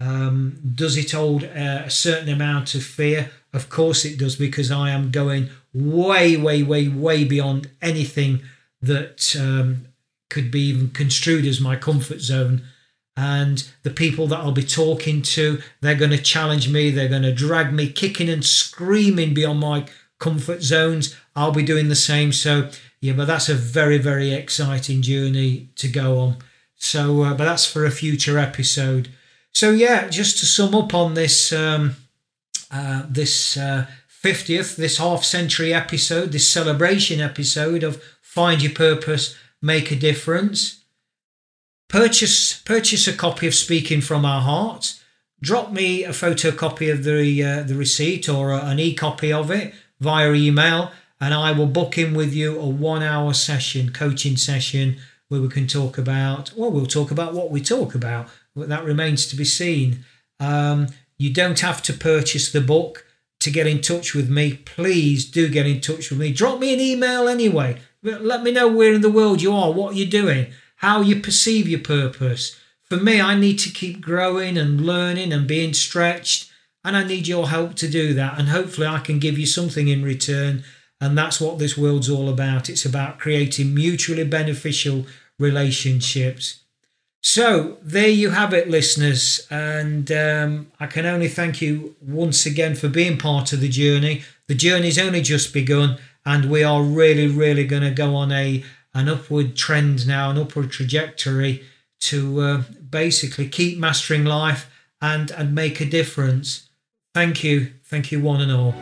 Um, 0.00 0.58
does 0.74 0.96
it 0.96 1.12
hold 1.12 1.44
a, 1.44 1.84
a 1.86 1.90
certain 1.90 2.28
amount 2.28 2.74
of 2.74 2.82
fear? 2.82 3.30
Of 3.52 3.68
course 3.68 4.04
it 4.04 4.18
does, 4.18 4.34
because 4.34 4.70
I 4.72 4.90
am 4.90 5.10
going 5.10 5.50
way, 5.74 6.36
way, 6.36 6.62
way, 6.62 6.88
way 6.88 7.24
beyond 7.24 7.68
anything 7.82 8.40
that 8.80 9.36
um, 9.38 9.86
could 10.30 10.50
be 10.50 10.60
even 10.68 10.90
construed 10.90 11.44
as 11.44 11.60
my 11.60 11.76
comfort 11.76 12.20
zone 12.20 12.62
and 13.16 13.70
the 13.82 13.90
people 13.90 14.26
that 14.28 14.38
I'll 14.38 14.52
be 14.52 14.64
talking 14.64 15.22
to, 15.22 15.60
they're 15.80 15.94
going 15.94 16.10
to 16.10 16.18
challenge 16.18 16.68
me. 16.68 16.90
They're 16.90 17.08
going 17.08 17.22
to 17.22 17.32
drag 17.32 17.72
me 17.72 17.90
kicking 17.90 18.28
and 18.28 18.44
screaming 18.44 19.34
beyond 19.34 19.60
my 19.60 19.86
comfort 20.18 20.62
zones. 20.62 21.14
I'll 21.36 21.52
be 21.52 21.62
doing 21.62 21.88
the 21.88 21.94
same. 21.94 22.32
So, 22.32 22.70
yeah, 23.00 23.12
but 23.12 23.26
that's 23.26 23.48
a 23.48 23.54
very, 23.54 23.98
very 23.98 24.32
exciting 24.32 25.02
journey 25.02 25.68
to 25.76 25.88
go 25.88 26.18
on. 26.18 26.38
So, 26.74 27.22
uh, 27.22 27.34
but 27.34 27.44
that's 27.44 27.70
for 27.70 27.84
a 27.84 27.90
future 27.90 28.38
episode. 28.38 29.08
So, 29.52 29.70
yeah, 29.70 30.08
just 30.08 30.38
to 30.40 30.46
sum 30.46 30.74
up 30.74 30.92
on 30.92 31.14
this, 31.14 31.52
um, 31.52 31.94
uh, 32.72 33.04
this 33.08 33.56
uh, 33.56 33.86
50th, 34.24 34.76
this 34.76 34.96
half 34.96 35.22
century 35.22 35.74
episode, 35.74 36.32
this 36.32 36.50
celebration 36.50 37.20
episode 37.20 37.82
of 37.82 38.02
Find 38.22 38.62
Your 38.62 38.72
Purpose, 38.72 39.36
Make 39.60 39.90
a 39.90 39.96
Difference. 39.96 40.82
Purchase, 41.90 42.58
purchase 42.62 43.06
a 43.06 43.12
copy 43.12 43.46
of 43.46 43.54
Speaking 43.54 44.00
from 44.00 44.24
Our 44.24 44.40
Hearts. 44.40 45.04
Drop 45.42 45.72
me 45.72 46.04
a 46.04 46.08
photocopy 46.08 46.90
of 46.90 47.04
the, 47.04 47.44
uh, 47.44 47.62
the 47.64 47.74
receipt 47.74 48.26
or 48.26 48.52
an 48.52 48.78
e 48.78 48.94
copy 48.94 49.30
of 49.30 49.50
it 49.50 49.74
via 50.00 50.32
email, 50.32 50.90
and 51.20 51.34
I 51.34 51.52
will 51.52 51.66
book 51.66 51.98
in 51.98 52.14
with 52.14 52.32
you 52.32 52.58
a 52.58 52.66
one 52.66 53.02
hour 53.02 53.34
session, 53.34 53.92
coaching 53.92 54.38
session, 54.38 54.96
where 55.28 55.42
we 55.42 55.48
can 55.48 55.66
talk 55.66 55.98
about, 55.98 56.50
well, 56.56 56.70
we'll 56.70 56.86
talk 56.86 57.10
about 57.10 57.34
what 57.34 57.50
we 57.50 57.60
talk 57.60 57.94
about, 57.94 58.30
but 58.56 58.70
that 58.70 58.84
remains 58.84 59.26
to 59.26 59.36
be 59.36 59.44
seen. 59.44 60.06
Um, 60.40 60.86
you 61.18 61.30
don't 61.30 61.60
have 61.60 61.82
to 61.82 61.92
purchase 61.92 62.50
the 62.50 62.62
book 62.62 63.04
to 63.44 63.50
get 63.50 63.66
in 63.66 63.80
touch 63.80 64.14
with 64.14 64.28
me. 64.28 64.54
Please 64.64 65.24
do 65.24 65.48
get 65.48 65.66
in 65.66 65.80
touch 65.80 66.10
with 66.10 66.18
me. 66.18 66.32
Drop 66.32 66.58
me 66.58 66.74
an 66.74 66.80
email 66.80 67.28
anyway. 67.28 67.80
Let 68.02 68.42
me 68.42 68.50
know 68.52 68.68
where 68.68 68.92
in 68.92 69.00
the 69.00 69.10
world 69.10 69.40
you 69.40 69.54
are, 69.54 69.72
what 69.72 69.94
you're 69.94 70.06
doing, 70.06 70.52
how 70.76 71.00
you 71.00 71.20
perceive 71.20 71.68
your 71.68 71.80
purpose. 71.80 72.58
For 72.82 72.96
me, 72.96 73.20
I 73.20 73.34
need 73.34 73.58
to 73.60 73.70
keep 73.70 74.00
growing 74.00 74.58
and 74.58 74.80
learning 74.80 75.32
and 75.32 75.46
being 75.46 75.72
stretched, 75.72 76.50
and 76.84 76.96
I 76.96 77.04
need 77.04 77.26
your 77.26 77.48
help 77.48 77.76
to 77.76 77.88
do 77.88 78.12
that. 78.14 78.38
And 78.38 78.48
hopefully, 78.48 78.86
I 78.86 78.98
can 78.98 79.18
give 79.18 79.38
you 79.38 79.46
something 79.46 79.88
in 79.88 80.02
return. 80.02 80.64
And 81.00 81.16
that's 81.16 81.40
what 81.40 81.58
this 81.58 81.76
world's 81.78 82.10
all 82.10 82.28
about. 82.28 82.68
It's 82.68 82.84
about 82.84 83.18
creating 83.18 83.74
mutually 83.74 84.24
beneficial 84.24 85.06
relationships. 85.38 86.63
So 87.24 87.78
there 87.80 88.10
you 88.10 88.30
have 88.30 88.52
it, 88.52 88.68
listeners. 88.68 89.46
And 89.50 90.12
um, 90.12 90.70
I 90.78 90.86
can 90.86 91.06
only 91.06 91.28
thank 91.28 91.62
you 91.62 91.96
once 92.02 92.44
again 92.44 92.74
for 92.74 92.90
being 92.90 93.16
part 93.16 93.54
of 93.54 93.62
the 93.62 93.68
journey. 93.68 94.22
The 94.46 94.54
journey's 94.54 94.98
only 94.98 95.22
just 95.22 95.54
begun, 95.54 95.96
and 96.26 96.50
we 96.50 96.62
are 96.62 96.82
really, 96.82 97.26
really 97.26 97.66
going 97.66 97.82
to 97.82 97.90
go 97.90 98.14
on 98.14 98.30
a 98.30 98.62
an 98.92 99.08
upward 99.08 99.56
trend 99.56 100.06
now, 100.06 100.30
an 100.30 100.38
upward 100.38 100.70
trajectory 100.70 101.64
to 102.00 102.40
uh, 102.40 102.62
basically 102.90 103.48
keep 103.48 103.78
mastering 103.78 104.26
life 104.26 104.70
and 105.00 105.30
and 105.30 105.54
make 105.54 105.80
a 105.80 105.86
difference. 105.86 106.68
Thank 107.14 107.42
you, 107.42 107.72
thank 107.84 108.12
you, 108.12 108.20
one 108.20 108.42
and 108.42 108.52
all. 108.52 108.74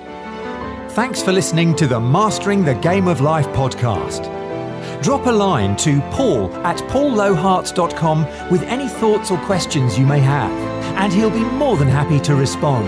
Thanks 0.90 1.22
for 1.22 1.30
listening 1.30 1.76
to 1.76 1.86
the 1.86 2.00
Mastering 2.00 2.64
the 2.64 2.74
Game 2.74 3.06
of 3.06 3.20
Life 3.20 3.46
podcast 3.50 4.41
drop 5.02 5.26
a 5.26 5.30
line 5.30 5.76
to 5.76 6.00
paul 6.12 6.54
at 6.64 6.76
paullowhearts.com 6.88 8.50
with 8.50 8.62
any 8.62 8.88
thoughts 8.88 9.30
or 9.30 9.38
questions 9.38 9.98
you 9.98 10.06
may 10.06 10.20
have, 10.20 10.50
and 10.96 11.12
he'll 11.12 11.30
be 11.30 11.44
more 11.44 11.76
than 11.76 11.88
happy 11.88 12.20
to 12.20 12.36
respond. 12.36 12.86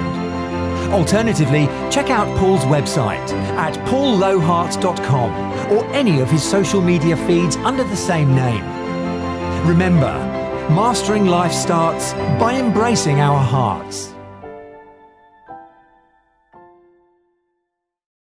Alternatively, 0.93 1.67
check 1.91 2.11
out 2.11 2.29
Paul's 2.39 2.65
website 2.67 3.29
at 3.57 3.75
paullowhearts.com 3.89 5.73
or 5.73 5.85
any 5.87 6.21
of 6.21 6.31
his 6.31 6.43
social 6.43 6.81
media 6.81 7.17
feeds 7.27 7.57
under 7.57 7.83
the 7.83 7.97
same 7.97 8.33
name. 8.35 8.65
Remember, 9.67 10.13
mastering 10.71 11.27
life 11.27 11.53
starts 11.53 12.13
by 12.39 12.55
embracing 12.55 13.21
our 13.21 13.43
hearts. 13.43 14.14